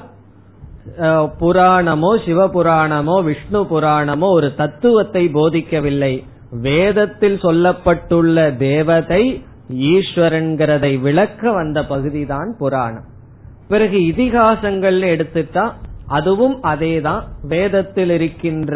[1.40, 6.14] புராணமோ சிவபுராணமோ விஷ்ணு புராணமோ ஒரு தத்துவத்தை போதிக்கவில்லை.
[6.66, 9.22] வேதத்தில் சொல்லப்பட்டுள்ள தேவதை
[9.92, 13.06] ஈஸ்வரன்கிறதை விளக்க வந்த பகுதிதான் புராணம்.
[13.68, 15.64] பிறகு இதிகாசங்கள் எடுத்துட்டா
[16.18, 17.22] அதுவும் அதேதான்.
[17.48, 18.74] வேதத்தில் இருக்கின்ற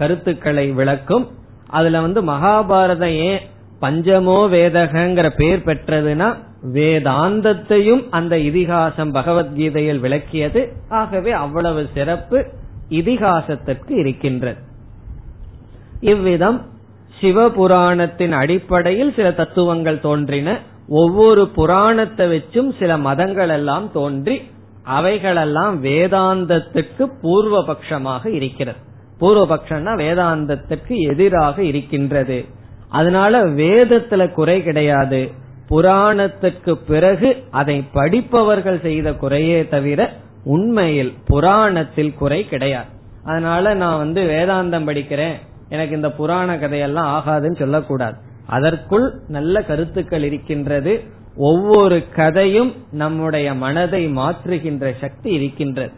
[0.00, 1.24] கருத்துக்களை விளக்கும்.
[1.68, 3.42] அதுல வந்து மகாபாரதம் ஏன்
[3.80, 6.28] பஞ்சமோ வேதகங்கிற பேர் பெற்றதுன்னா
[6.72, 10.62] வேதாந்தத்தையும் அந்த இதிகாசம் பகவத்கீதையில் விளக்கியது.
[10.88, 12.38] ஆகவே அவ்வளவு சிறப்பு
[12.90, 14.60] இதிகாசத்திற்கு இருக்கின்றது.
[16.00, 16.58] இவ்விதம்
[17.20, 20.58] சிவபுராணத்தின் அடிப்படையில் சில தத்துவங்கள் தோன்றின.
[20.88, 24.36] ஒவ்வொரு புராணத்தை வச்சும் சில மதங்கள் எல்லாம் தோன்றி
[24.82, 28.78] அவைகளெல்லாம் வேதாந்தத்துக்கு பூர்வபக்ஷமாக இருக்கிறது.
[29.20, 32.44] பூர்வபக்ஷம்னா வேதாந்தத்துக்கு எதிராக இருக்கின்றது.
[32.88, 35.30] அதனால வேதத்துல குறை கிடையாது.
[35.70, 40.12] புராணத்துக்கு பிறகு அதை படிப்பவர்கள் செய்த குறையே தவிர
[40.44, 42.86] உண்மையில் புராணத்தில் குறை கிடையாது.
[43.24, 45.32] அதனால நான் வந்து வேதாந்தம் படிக்கிறேன்.
[45.68, 48.16] எனக்கு இந்த புராண கதையெல்லாம் ஆகாதுன்னு சொல்லக்கூடாது.
[48.46, 51.04] அதற்குள் நல்ல கருத்துக்கள் இருக்கின்றது.
[51.36, 55.92] ஒவ்வொரு கதையும் நம்முடைய மனதை மாற்றுகின்ற சக்தி இருக்கின்றது.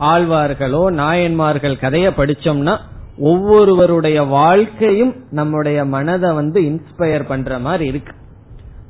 [0.00, 2.78] ஆழ்வார்களோ நாயன்மார்கள் கதையை படிச்சோம்னா
[3.18, 8.12] ஒவ்வொருவருடைய வாழ்க்கையும் நம்முடைய மனதை வந்து இன்ஸ்பயர் பண்ற மாதிரி இருக்கு.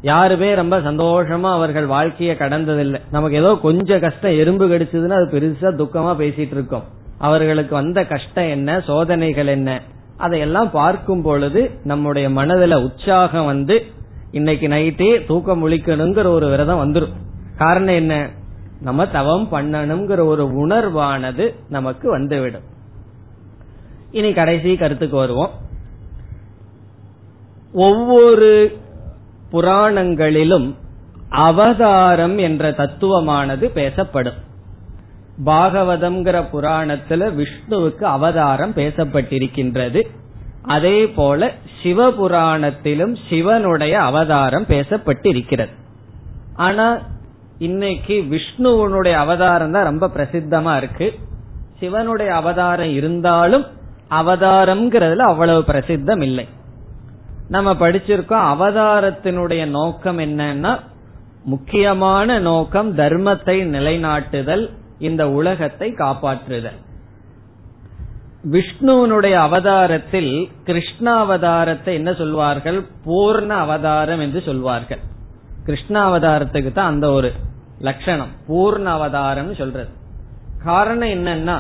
[0.03, 3.01] யாருமே ரொம்ப சந்தோஷமா அவர்கள் வாழ்க்கைய கடந்ததில்லை.
[3.11, 6.83] நமக்கு ஏதோ கொஞ்சம் கஷ்டம் எறும்பு கடிச்சதுன்னா அது பெருசா துக்கமா பேசிட்டு இருக்கோம்.
[7.19, 9.81] அவர்களுக்கு வந்த கஷ்டம் என்ன சோதனைகள் என்ன
[10.17, 13.83] அதையெல்லாம் பார்க்கும் பொழுது நம்முடைய மனதுல உற்சாகம் வந்து
[14.31, 17.13] இன்னைக்கு நைட்டே தூக்கம் முழிக்கணுங்கிற ஒரு விரதம் வந்துடும்
[17.57, 18.29] காரணம் என்ன?
[18.83, 22.63] நம்ம தவம் பண்ணணுங்கிற ஒரு உணர்வானது நமக்கு வந்துவிடும்.
[24.13, 25.51] இனி கடைசி கருத்துக்கு வருவோம்.
[27.73, 28.79] ஒவ்வொரு
[29.53, 30.75] புராணங்களிலும்
[31.29, 34.49] அவதாரம் என்ற தத்துவமானது பேசப்படும்.
[35.47, 40.07] பாகவதம்ங்கிற புராணத்துல விஷ்ணுவுக்கு அவதாரம் பேசப்பட்டிருக்கின்றது.
[40.63, 41.53] அதே போல
[41.83, 45.75] சிவபுராணத்திலும் சிவனுடைய அவதாரம் பேசப்பட்டிருக்கிறது.
[46.55, 46.99] ஆனா
[47.59, 51.15] இன்னைக்கு விஷ்ணுவனுடைய அவதாரம் தான் ரொம்ப பிரசித்தமா இருக்கு.
[51.79, 53.67] சிவனுடைய அவதாரம் இருந்தாலும்
[54.11, 56.49] அவதாரம்ங்கிறதுல அவ்வளவு பிரசித்தம் இல்லை
[57.49, 60.81] நம்ம படிச்சிருக்கோம் அவதாரத்தினுடைய நோக்கம் என்னன்னா
[61.45, 66.79] முக்கியமான நோக்கம் தர்மத்தை நிலைநாட்டுதல் இந்த உலகத்தை காப்பாற்றுதல்.
[68.51, 72.87] விஷ்ணுவனுடைய அவதாரத்தில் கிருஷ்ணாவதாரத்தை என்ன சொல்வார்கள்?
[73.07, 74.99] பூர்ண அவதாரம் என்று சொல்வார்கள்.
[75.67, 77.33] கிருஷ்ணாவதாரத்துக்கு தான் அந்த ஒரு
[77.81, 78.33] லட்சணம்.
[78.49, 79.89] பூர்ண அவதாரம் சொல்றது.
[80.65, 81.57] காரணம் என்னன்னா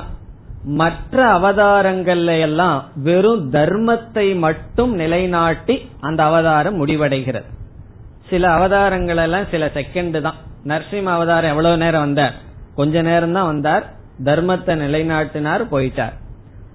[0.64, 7.44] மற்ற அவதாரங்கள்ல எல்லாம் வெறும் தர்மத்தை மட்டும் நிலைநாட்டி அந்த அவதாரம் முடிவடைகிறது.
[8.28, 10.34] சில அவதாரங்கள் எல்லாம் சில செகண்ட் தான்.
[10.66, 12.34] நரசிம்ம அவதாரம் எவ்வளவு நேரம் வந்தார்?
[12.74, 13.84] கொஞ்ச நேரம் தான் வந்தார்.
[14.24, 16.12] தர்மத்தை நிலைநாட்டினார் போயிட்டார்.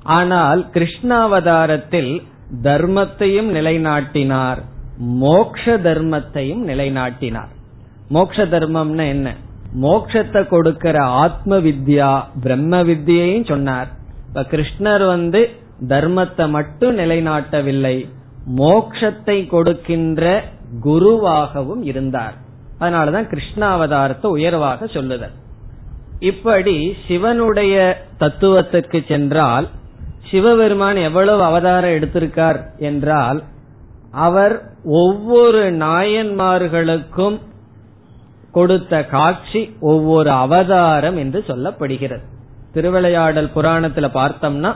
[0.03, 2.21] ஆனால் கிருஷ்ணாவதாரத்தில்
[2.63, 4.57] தர்மத்தையும் நிலைநாட்டினார்
[4.97, 7.47] மோக்ஷ தர்மத்தையும் நிலைநாட்டினார்.
[8.09, 9.35] மோக்ஷ தர்மம்னு என்ன?
[9.81, 13.87] மோக்ஷத்தை கொடுக்கிற ஆத்ம வித்யா பிரம்ம வித்யையும் சொன்னார்.
[14.27, 15.49] இப்ப கிருஷ்ணர் வந்து
[15.87, 18.09] தர்மத்தை மட்டும் நிலைநாட்டவில்லை
[18.55, 20.43] மோக்ஷத்தை கொடுக்கின்ற
[20.85, 22.33] குருவாகவும் இருந்தார்.
[22.79, 25.35] அதனாலதான் கிருஷ்ணாவதாரத்தை உயர்வாக சொல்லுதல்.
[26.19, 27.75] இப்படி சிவனுடைய
[28.19, 29.67] தத்துவத்துக்கு சென்றால்
[30.31, 33.43] சிவபெருமான் எவ்வளவு அவதாரம் எடுத்திருக்கார் என்றால்
[34.11, 37.37] அவர் ஒவ்வொரு நாயன்மார்களுக்கும்
[38.57, 42.23] கொடுத்த காட்சி ஒவ்வொரு அவதாரம் என்று சொல்லப்படுகிறது.
[42.75, 44.71] திருவிளையாடல் புராணத்துல பார்த்தோம்னா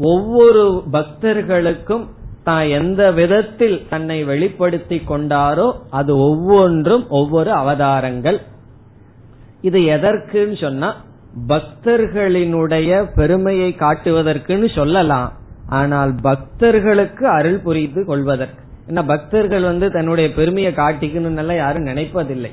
[0.00, 0.62] ஒவ்வொரு
[0.94, 2.04] பக்தர்களுக்கும்
[2.48, 5.68] தான் எந்த விதத்தில் தன்னை வெளிப்படுத்தி கொண்டாரோ
[5.98, 8.38] அது ஒவ்வொன்றும் ஒவ்வொரு அவதாரங்கள்.
[9.68, 10.90] இது எதற்குன்னு சொன்னா
[11.52, 15.30] பக்தர்களினுடைய பெருமையை காட்டுவதற்குன்னு சொல்லலாம்.
[15.78, 18.62] ஆனால் பக்தர்களுக்கு அருள் புரிந்து கொள்வதற்கு.
[18.88, 22.52] ஏன்னா பக்தர்கள் வந்து தன்னுடைய பெருமையை காட்டிக்கணும்னு யாரும் நினைப்பதில்லை.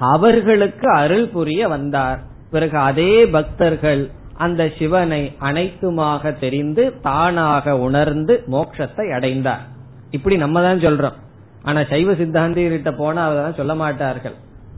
[0.00, 2.20] அவர்களுக்கு அருள் புரிய வந்தார்.
[2.50, 9.64] பிறகு அதே பக்தர்கள் அந்த சிவனை அனைத்துமாக தெரிந்து தானாக உணர்ந்து மோட்சத்தை அடைந்தார்.
[10.10, 11.16] இப்படி நம்ம தான் சொல்றோம்.
[11.62, 14.34] ஆனா சைவ சித்தாந்திகிட்ட போனா அதெல்லாம் சொல்ல மாட்டார்கள்.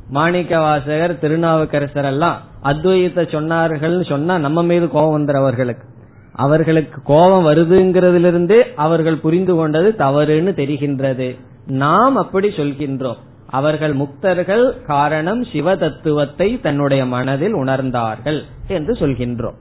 [0.09, 5.87] மாணிக்க வாசகர் திருநாவுக்கரசர் எல்லாம் அத்வையத்தை சொன்னார்கள் சொன்னா நம்ம மீது கோபம் வந்துறவர்களுக்கு
[6.33, 11.39] அவர்களுக்கு கோபம் வருதுங்கிறதிலிருந்தே அவர்கள் புரிந்து கொண்டது தவறுன்னு தெரிகின்றது.
[11.67, 13.21] நாம் அப்படி சொல்கின்றோம்.
[13.53, 19.59] அவர்கள் முக்தர்கள் காரணம் சிவ தத்துவத்தை தன்னுடைய மனதில் உணர்ந்தார்கள் என்று சொல்கின்றோம்.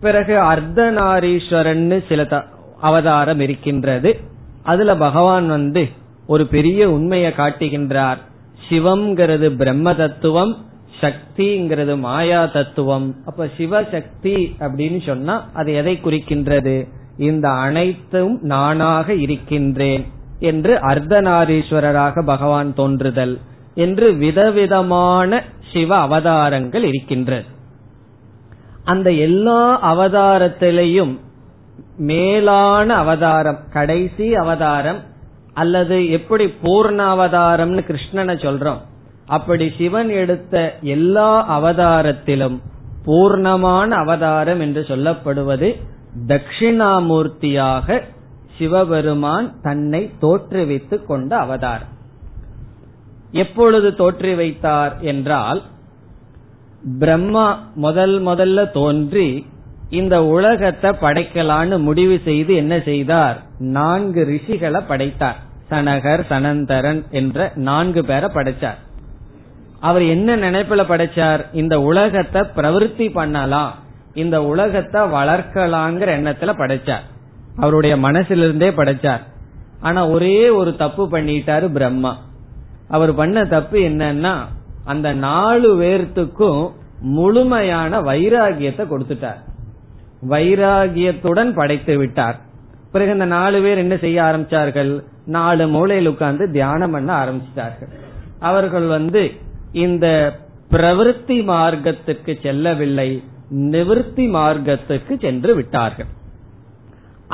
[0.00, 2.26] பிறகு அர்த்தநாரீஸ்வரன் சில
[2.80, 4.10] அவதாரம் இருக்கின்றது.
[4.62, 5.82] அதுல பகவான் வந்து
[6.26, 8.20] ஒரு பெரிய உண்மையை காட்டுகின்றார்.
[8.68, 10.52] சிவம்ங்கிறது பிரம்ம தத்துவம்
[11.00, 16.76] சக்திங்கிறது மாயா தத்துவம் அப்ப சிவசக்தி அப்படின்னு சொன்னா அது எதை குறிக்கின்றது?
[17.18, 20.04] இந்த அனைத்தும் நானாக இருக்கின்றேன்.
[20.40, 23.38] என்று அர்த்தநாரீஸ்வரராக பகவான் தோன்றுதல்
[23.74, 27.44] என்று விதவிதமான சிவ அவதாரங்கள் இருக்கின்றது
[28.84, 31.18] அந்த எல்லா அவதாரத்திலையும்
[31.96, 35.00] மேலான அவதாரம் கடைசி அவதாரம்
[35.54, 38.80] அல்லது எப்படி பூர்ண அவதாரம்னு கிருஷ்ணனை சொல்றோம்.
[39.26, 42.56] அப்படி சிவன் எடுத்த எல்லா அவதாரத்திலும்
[43.04, 45.68] பூர்ணமான அவதாரம் என்று சொல்லப்படுவது
[46.26, 48.02] தட்சிணாமூர்த்தியாக
[48.60, 51.94] சிவபெருமான் தன்னை தோற்றுவித்து கொண்ட அவதாரம்
[53.42, 55.60] எப்பொழுது தோற்றி வைத்தார் என்றால்
[56.98, 59.28] பிரம்மா முதல் முதல்ல தோன்றி
[59.98, 63.38] இந்த உலகத்தை படைக்கலான்னு முடிவு செய்து என்ன செய்தார்?
[63.76, 65.38] நான்கு ரிஷிகளை படைத்தார்.
[65.70, 67.38] சனகர் சனந்தரன் என்ற
[67.68, 68.78] நான்கு பேரை படைச்சார்.
[69.80, 71.42] அவர் என்ன நினைப்புல படைச்சார்?
[71.52, 73.74] இந்த உலகத்தை பிரவருத்தி பண்ணலாம்
[74.14, 77.06] இந்த உலகத்தை வளர்க்கலாங்கிற எண்ணத்துல படைச்சார்.
[77.56, 79.20] அவருடைய மனசிலிருந்தே படைச்சார்.
[79.80, 82.18] ஆனா ஒரே ஒரு தப்பு பண்ணிட்டாரு பிரம்மா.
[82.88, 84.34] அவர் பண்ண தப்பு என்னன்னா
[84.84, 89.40] அந்த நாலு பேர்த்துக்கும் முழுமையான வைராகியத்தை கொடுத்துட்டார்.
[90.28, 92.40] வைராகியத்துடன் படைத்து விட்டார்.
[92.92, 95.04] பிறகு இந்த நாலு பேர் என்ன செய்ய ஆரம்பிச்சார்கள்?
[95.26, 97.92] நாலு மூலையில் உட்கார்ந்து தியானம் பண்ண ஆரம்பிச்சிட்டார்கள்.
[98.38, 99.32] அவர்கள் வந்து
[99.72, 100.38] இந்த
[100.70, 103.22] பிரவருத்தி மார்க்கத்துக்கு செல்லவில்லை
[103.54, 106.06] நிவிருத்தி மார்க்கத்துக்கு சென்று விட்டார்கள்.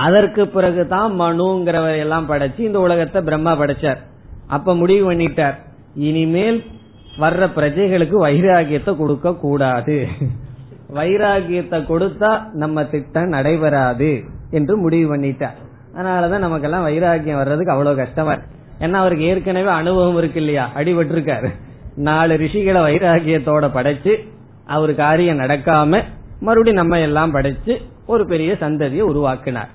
[0.04, 4.00] அதற்கு பிறகுதான் மனுங்கிறவர் எல்லாம் படைச்சு இந்த உலகத்தை பிரம்மா படைச்சார்.
[4.56, 5.56] அப்ப முடிவு பண்ணிட்டார்.
[6.08, 6.58] இனிமேல்
[7.22, 9.96] வர்ற பிரஜைகளுக்கு வைராகியத்தை கொடுக்க கூடாது.
[10.98, 12.30] வைராகியத்தை கொடுத்தா
[12.62, 14.10] நம்ம திட்டம் நடைபெறாது
[14.58, 15.56] என்று முடிவு பண்ணிட்டார்.
[15.96, 18.34] அதனாலதான் நமக்கெல்லாம் வைராகியம் வர்றதுக்கு அவ்வளவு கஷ்டமா
[18.84, 20.64] ஏன்னா அவருக்கு ஏற்கனவே அனுபவம் இருக்கு இல்லையா?
[20.78, 21.50] அடிபட்டு இருக்காரு
[22.08, 24.14] நாலு ரிஷிகளை வைராகியத்தோட படைச்சு
[24.74, 26.02] அவரு காரியம் நடக்காம
[26.46, 27.74] மறுபடியும் நம்ம எல்லாம் படைச்சு
[28.12, 29.70] ஒரு பெரிய சந்ததியை உருவாக்கினார்.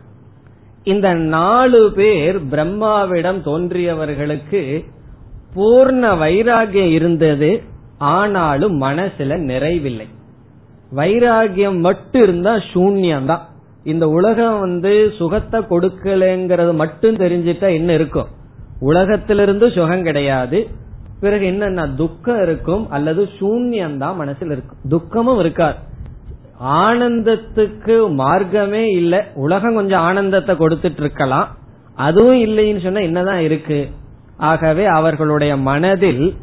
[0.84, 4.86] இந்த நாலு பேர் பிரம்மாவிடம் தோன்றியவர்களுக்கு
[5.56, 7.62] பூர்ண வைராகியம் இருந்தது
[7.98, 10.08] ஆனாலும் மனசுல நிறைவில்லை.
[10.96, 13.40] வைராகியம் மட்டும் இருந்தா சூன்யம்தான்.
[13.84, 18.28] இந்த உலகம் வந்து சுகத்தை கொடுக்கலங்கிறது மட்டும் தெரிஞ்சிட்டா என்ன இருக்கும்?
[18.80, 20.68] உலகத்திலிருந்து சுகம் கிடையாது.
[21.20, 24.78] பிறகு என்னன்னா துக்கம் இருக்கும் அல்லது சூன்யம் தான் இருக்கும்.
[24.90, 25.78] துக்கமும் இருக்காது.
[26.64, 29.32] ஆனந்தத்துக்கு மார்க்கமே இல்ல.
[29.36, 31.58] உலகம் கொஞ்சம் ஆனந்தத்தை கொடுத்துட்டு இருக்கலாம்
[31.96, 33.90] அதுவும் இல்லைன்னு சொன்னா என்னதான் இருக்கு?
[34.38, 36.36] ஆகவே அவர்களுடைய மனதில்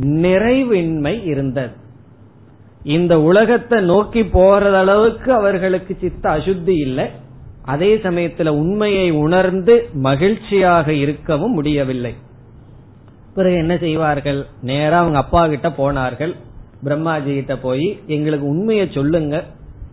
[0.00, 1.72] நிறைவின்மை இருந்தது.
[2.82, 7.10] இந்த உலகத்தை நோக்கி போறது அளவுக்கு அவர்களுக்கு சித்த அசுத்தி இல்லை.
[7.64, 12.14] அதே சமயத்துல உண்மையை உணர்ந்து மகிழ்ச்சியாக இருக்கவும் முடியவில்லை.
[13.34, 14.46] பிறகு என்ன செய்வார்கள்?
[14.62, 16.36] நேரா அவங்க அப்பா கிட்ட போனார்கள்.
[16.84, 19.44] பிரம்மாஜி கிட்ட போய் எங்களுக்கு உண்மையை சொல்லுங்க.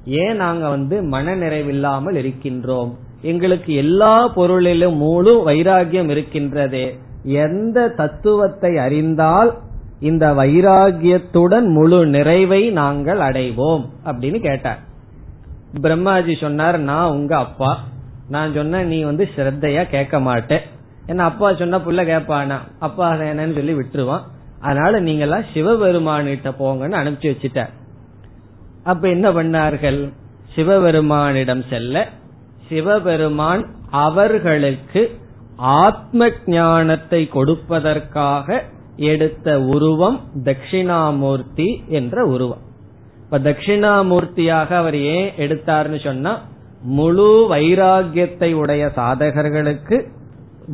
[0.06, 2.92] ஏன் நாங்க வந்து மன நிறைவில்லாமல் இருக்கின்றோம்?
[3.22, 6.98] எங்களுக்கு எல்லா பொருளிலும் முழு வைராகியம் இருக்கின்றதே.
[7.24, 9.58] எந்த தத்துவத்தை அறிந்தால்
[10.00, 14.80] இந்த வைராகியத்துடன் முழு நிறைவை நாங்கள் அடைவோம் அப்படின்னு கேட்டார்.
[15.82, 17.84] பிரம்மாஜி சொன்னார் நான் உங்க அப்பா.
[18.30, 20.62] நான் சொன்ன நீ வந்து ஸ்ரத்தையா கேட்க மாட்டேன்
[21.06, 22.58] என்ன அப்பா சொன்னா புள்ள கேட்பானா?
[22.80, 24.26] அப்பா என்னன்னு சொல்லி விட்டுருவான்.
[24.62, 27.62] அதனால நீங்க எல்லாம் சிவபெருமானிட்ட போங்கன்னு அனுப்பிச்சு வச்சுட்ட
[28.84, 30.00] அப்ப என்ன பண்ணார்கள்?
[30.56, 32.08] சிவபெருமானிடம் செல்ல
[32.70, 35.02] சிவபெருமான் அவர்களுக்கு
[35.58, 38.62] ஆத்ம ஞானத்தை கொடுப்பதற்காக
[38.96, 42.64] எடுத்த உருவம் தட்சிணாமூர்த்தி என்ற உருவம்.
[43.24, 46.42] இப்ப தட்சிணாமூர்த்தியாக அவர் ஏன் எடுத்தார்னு சொன்னா
[46.82, 49.98] முழு வைராகியத்தை உடைய சாதகர்களுக்கு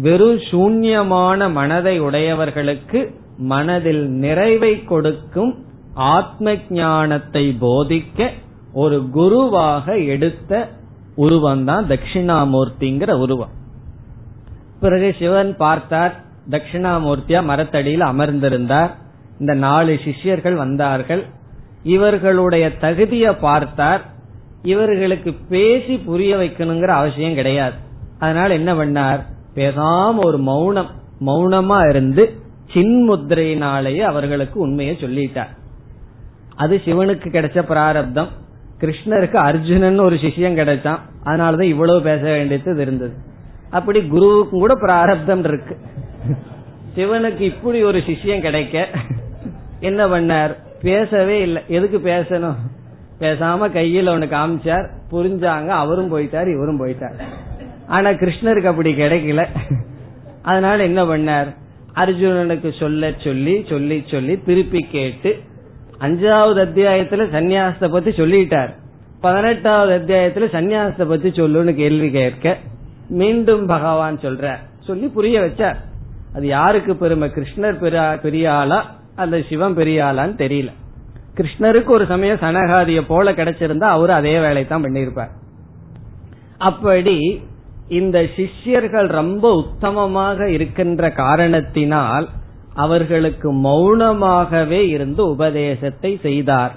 [0.01, 2.99] வெறும் சூன்யமான மனதை உடையவர்களுக்கு
[3.38, 8.29] மனதில் நிறைவை கொடுக்கும் ஆத்ம ஞானத்தை போதிக்க
[8.73, 10.69] ஒரு குருவாக எடுத்த
[11.15, 13.49] உருவம் தான் தட்சிணாமூர்த்திங்கிற உருவம்.
[14.79, 18.89] பிறகு சிவன் பார்த்தார் தட்சிணாமூர்த்தியா மரத்தடியில் அமர்ந்திருந்தார்.
[19.39, 21.25] இந்த நாலு சிஷ்யர்கள் வந்தார்கள்.
[21.83, 24.01] இவர்களுடைய தகுதியை பார்த்தார்.
[24.63, 27.73] இவர்களுக்கு பேசி புரிய வைக்கணுங்கிற அவசியம் கிடையாது.
[28.19, 29.19] அதனால என்ன பண்ணார்?
[29.55, 30.89] பேசாம ஒரு மௌனம்
[31.25, 32.43] மௌனமா இருந்து
[32.76, 35.57] சின்முத்திரையினாலேயே அவர்களுக்கு உண்மையை சொல்லிட்டார்.
[36.55, 38.28] அது சிவனுக்கு கிடைச்ச பிராரப்தம்.
[38.80, 40.99] கிருஷ்ணருக்கு அர்ஜுனன் ஒரு சிஷியம் கிடைச்சான்.
[41.23, 43.13] அதனாலதான் இவ்வளவு பேச வேண்டியது இருந்தது.
[43.69, 45.78] அப்படி குருவுக்கும் கூட பிராரப்தம் இருக்கு.
[46.95, 48.88] சிவனுக்கு இப்படி ஒரு சிஷியம் கிடைக்க
[49.80, 50.55] என்ன பண்ணார்?
[50.82, 51.61] பேசவே இல்லை.
[51.67, 52.55] எதுக்கு பேசணும்?
[53.19, 54.89] பேசாம கையில் அவனு காமிச்சார்.
[55.11, 55.67] புரிஞ்சாங்க.
[55.67, 57.19] அவரும் போயிட்டார் இவரும் போயிட்டார்.
[57.88, 59.47] ஆனா கிருஷ்ணருக்கு அப்படி கிடைக்கல.
[60.41, 61.55] அதனால என்ன பண்ணார்?
[61.95, 65.31] அர்ஜுனனுக்கு சொல்ல சொல்லி சொல்லி சொல்லி திருப்பி கேட்டு
[65.99, 68.71] அஞ்சாவது அத்தியாயத்துல சன்னியாசத்தை பத்தி சொல்லிட்டார்.
[69.21, 72.57] பதினெட்டாவது அத்தியாயத்துல சன்னியாசத்தை பத்தி சொல்லுன்னு கேள்வி கேட்க
[73.09, 75.77] மீண்டும் பகவான் சொல்ற சொல்லி புரிய வச்சார்.
[76.35, 77.31] அது யாருக்கு பெருமை?
[77.35, 78.79] கிருஷ்ணர் பெரிய ஆளா
[79.15, 80.71] அல்லது சிவம் பெரிய ஆளான்னு தெரியல.
[81.37, 85.33] கிருஷ்ணருக்கு ஒரு சமயம் சனகாதிய போல கிடைச்சிருந்தா அவரு அதே வேலை தான் பண்ணிருப்பார்
[86.57, 87.17] அப்படி
[87.88, 92.29] இந்த சிஷ்யர்கள் ரொம்ப உத்தமமாக இருக்கின்ற காரணத்தினால்
[92.73, 96.71] அவர்களுக்கு மௌனமாகவே இருந்து உபதேசத்தை செய்தார்.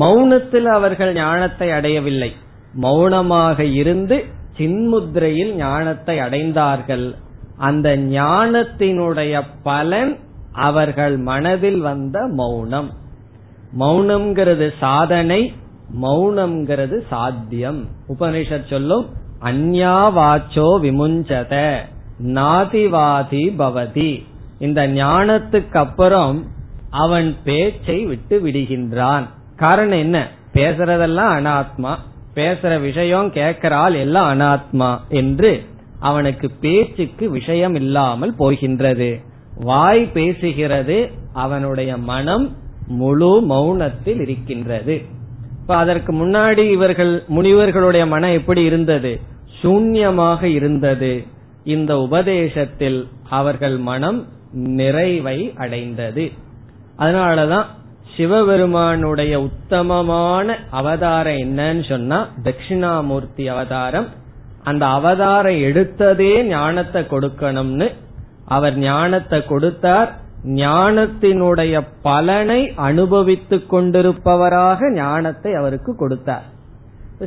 [0.00, 2.32] மௌனத்தில் அவர்கள் ஞானத்தை அடையவில்லை.
[2.72, 4.24] மௌனமாக இருந்து
[4.56, 7.14] சின்முத்திரையில் ஞானத்தை அடைந்தார்கள்.
[7.56, 10.18] அந்த ஞானத்தினுடைய பலன்
[10.52, 12.90] அவர்கள் மனதில் வந்த மௌனம்.
[13.78, 15.52] மௌனம்ங்கிறது சாதனை
[16.02, 17.88] மௌனம்ங்கிறது சாத்தியம்.
[18.08, 19.06] உபனிஷத் சொல்லும்
[19.44, 21.78] அந்யாவாச்சோ விமுஞ்சத
[22.24, 24.24] நாதிவாதி பவதி.
[24.58, 26.46] இந்த ஞானத்துக்கு அப்புறம்
[26.90, 29.22] அவன் பேச்சை விட்டு விடுகின்றான்.
[29.56, 30.28] காரணம் என்ன?
[30.52, 31.94] பேசுறதெல்லாம் அனாத்மா.
[32.34, 35.64] பேசுற விஷயம் கேட்கிறாள் எல்லாம் அனாத்மா என்று
[36.00, 39.20] அவனுக்கு பேச்சுக்கு விஷயம் இல்லாமல் போகின்றது.
[39.60, 45.02] வாய் பேசுகிறது அவனுடைய மனம் முழு மௌனத்தில் இருக்கின்றது.
[45.60, 49.20] இப்ப அதற்கு முன்னாடி இவர்கள் முனிவர்களுடைய மனம் எப்படி இருந்தது?
[49.64, 51.24] சூன்யமாக இருந்தது.
[51.64, 56.32] இந்த உபதேசத்தில் அவர்கள் மனம் நிறைவை அடைந்தது.
[56.98, 57.64] அதனாலதான்
[58.16, 64.06] சிவபெருமானுடைய உத்தமமான அவதாரம் என்னன்னு சொன்னா தட்சிணாமூர்த்தி அவதாரம்.
[64.62, 67.88] அந்த அவதாரம் எடுத்ததே ஞானத்தை கொடுக்கணும்னு
[68.46, 70.10] அவர் ஞானத்தை கொடுத்தார்.
[70.44, 76.52] ஞானத்தினுடைய பலனை அனுபவித்துக் கொண்டிருப்பவராக ஞானத்தை அவருக்கு கொடுத்தார்.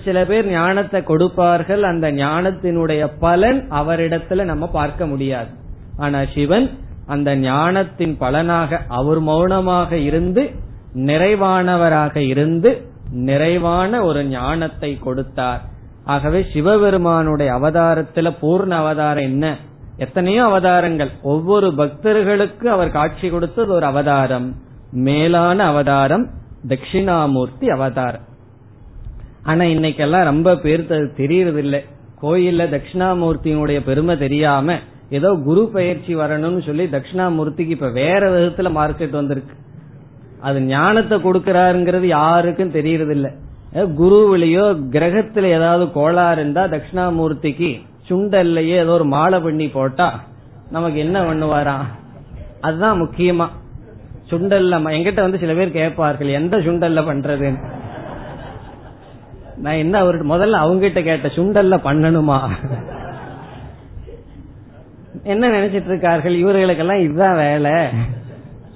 [0.06, 1.84] சில பேர் ஞானத்தை கொடுப்பார்கள்.
[1.84, 5.50] அந்த ஞானத்தினுடைய பலன் அவரிடத்துல நம்ம பார்க்க முடியாது.
[5.98, 6.68] ஆனா சிவன்
[7.06, 10.44] அந்த ஞானத்தின் பலனாக அவர் மௌனமாக இருந்து
[10.96, 12.72] நிறைவானவராக இருந்து
[13.12, 15.62] நிறைவான ஒரு ஞானத்தை கொடுத்தார்.
[16.04, 19.56] ஆகவே சிவபெருமானுடைய அவதாரத்துல பூர்ண அவதாரம் என்ன?
[19.98, 21.10] எத்தனையோ அவதாரங்கள்.
[21.22, 24.56] ஒவ்வொரு பக்தர்களுக்கு அவர் காட்சி கொடுத்தது ஒரு அவதாரம்.
[24.92, 26.30] மேலான அவதாரம்
[26.68, 28.27] தட்சிணாமூர்த்தி அவதாரம்.
[29.48, 31.80] ஆனா இன்னைக்கெல்லாம் ரொம்ப பேருக்கு அது தெரியறது இல்லை
[32.22, 34.76] கோயில்ல தட்சிணாமூர்த்தியினுடைய பெருமை தெரியாம
[35.10, 39.56] ஏதோ குரு பயிற்சி வரணும்னு சொல்லி தட்சிணாமூர்த்திக்கு இப்ப வேற விதத்துல மார்க்கெட் வந்திருக்கு.
[40.42, 43.28] அது ஞானத்தை கொடுக்கறாருங்கிறது யாருக்கும் தெரியறது இல்ல
[44.00, 47.70] குருவிலேயோ கிரகத்துல ஏதாவது கோளாறு இருந்தா தட்சிணாமூர்த்திக்கு
[48.10, 50.08] சுண்டல்லையே ஏதோ ஒரு மாலை பண்ணி போட்டா
[50.72, 51.88] நமக்கு என்ன பண்ணுவாராம்
[52.62, 53.48] அதுதான் முக்கியமா.
[54.32, 57.60] சுண்டல்ல எங்கிட்ட வந்து சில பேர் கேட்பார்கள் எந்த சுண்டல்ல பண்றதுன்னு?
[59.62, 62.40] நான் என்ன அவரு முதல்ல அவங்கிட்ட கேட்ட சுண்டல்ல பண்ணணுமா?
[65.24, 66.36] என்ன நினைச்சிட்டு இருக்கார்கள்?
[66.36, 67.72] இவர்களுக்கெல்லாம் இதுதான் வேலை.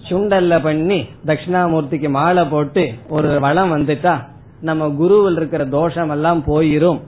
[0.09, 4.13] சுண்டல்ல பண்ணி தட்சிணாமூர்த்திக்கு மாலை போட்டு ஒரு வளம் வந்துட்டா
[4.61, 6.99] நம்ம குருவில் இருக்கிற தோஷம் எல்லாம் போயிரும்.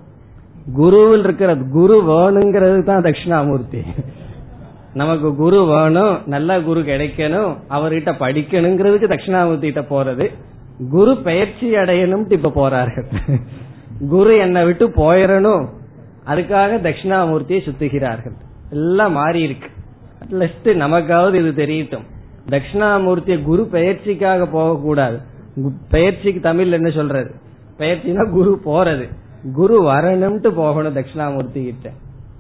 [0.78, 3.82] குருவில் இருக்கிற குரு வேணுங்கிறது தான் தட்சிணாமூர்த்தி.
[4.94, 10.28] நமக்கு குரு வேணும் நல்ல குரு கிடைக்கணும் அவர்கிட்ட படிக்கணுங்கிறதுக்கு தட்சிணாமூர்த்தி கிட்ட போறது.
[10.90, 13.42] குரு பயிற்சி அடையணும் இப்ப போறார்கள்
[14.08, 15.68] குரு என்னை விட்டு போயிடணும்
[16.28, 18.36] அதுக்காக தட்சிணாமூர்த்தியை சுத்துகிறார்கள்.
[18.70, 19.68] எல்லாம் மாறி இருக்கு.
[20.26, 22.06] அட்லீஸ்ட் நமக்காவது இது தெரியட்டும்.
[22.50, 25.20] தட்சிணாமூர்த்திய குரு பயிற்சிக்காக போகக்கூடாது.
[25.90, 27.32] பயிற்சிக்கு தமிழ் என்ன சொல்றது
[27.78, 29.10] பயிற்சினா குரு போறது.
[29.54, 31.92] குரு வரணும்ட்டு போகணும் தட்சிணாமூர்த்தி கிட்ட.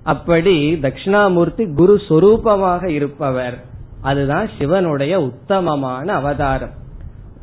[0.03, 3.63] அப்படி தட்சிணாமூர்த்தி குரு சொரூபமாக இருப்பவர்.
[4.01, 6.81] அதுதான் சிவனுடைய உத்தமமான அவதாரம்.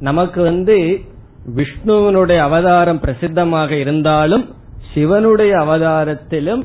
[0.00, 1.00] நமக்கு வந்து
[1.56, 4.54] விஷ்ணுவனுடைய அவதாரம் பிரசித்தமாக இருந்தாலும்
[4.94, 6.62] சிவனுடைய அவதாரத்திலும்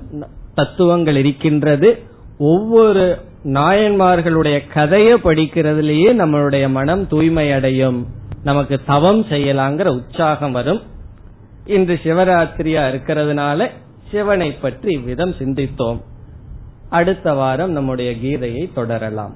[0.56, 2.00] தத்துவங்கள் இருக்கின்றது.
[2.38, 8.06] ஒவ்வொரு நாயன்மார்களுடைய கதையை படிக்கிறதுலயே நம்மளுடைய மனம் தூய்மை அடையும்
[8.44, 10.82] நமக்கு தவம் செய்யலாங்கிற உற்சாகம் வரும்.
[11.66, 13.70] இன்று சிவராத்திரியா இருக்கிறதுனால
[14.12, 16.02] சிவனை பற்றி இவ்விதம் சிந்தித்தோம்.
[16.90, 19.36] அடுத்த வாரம் நம்முடைய கீதையை தொடரலாம்.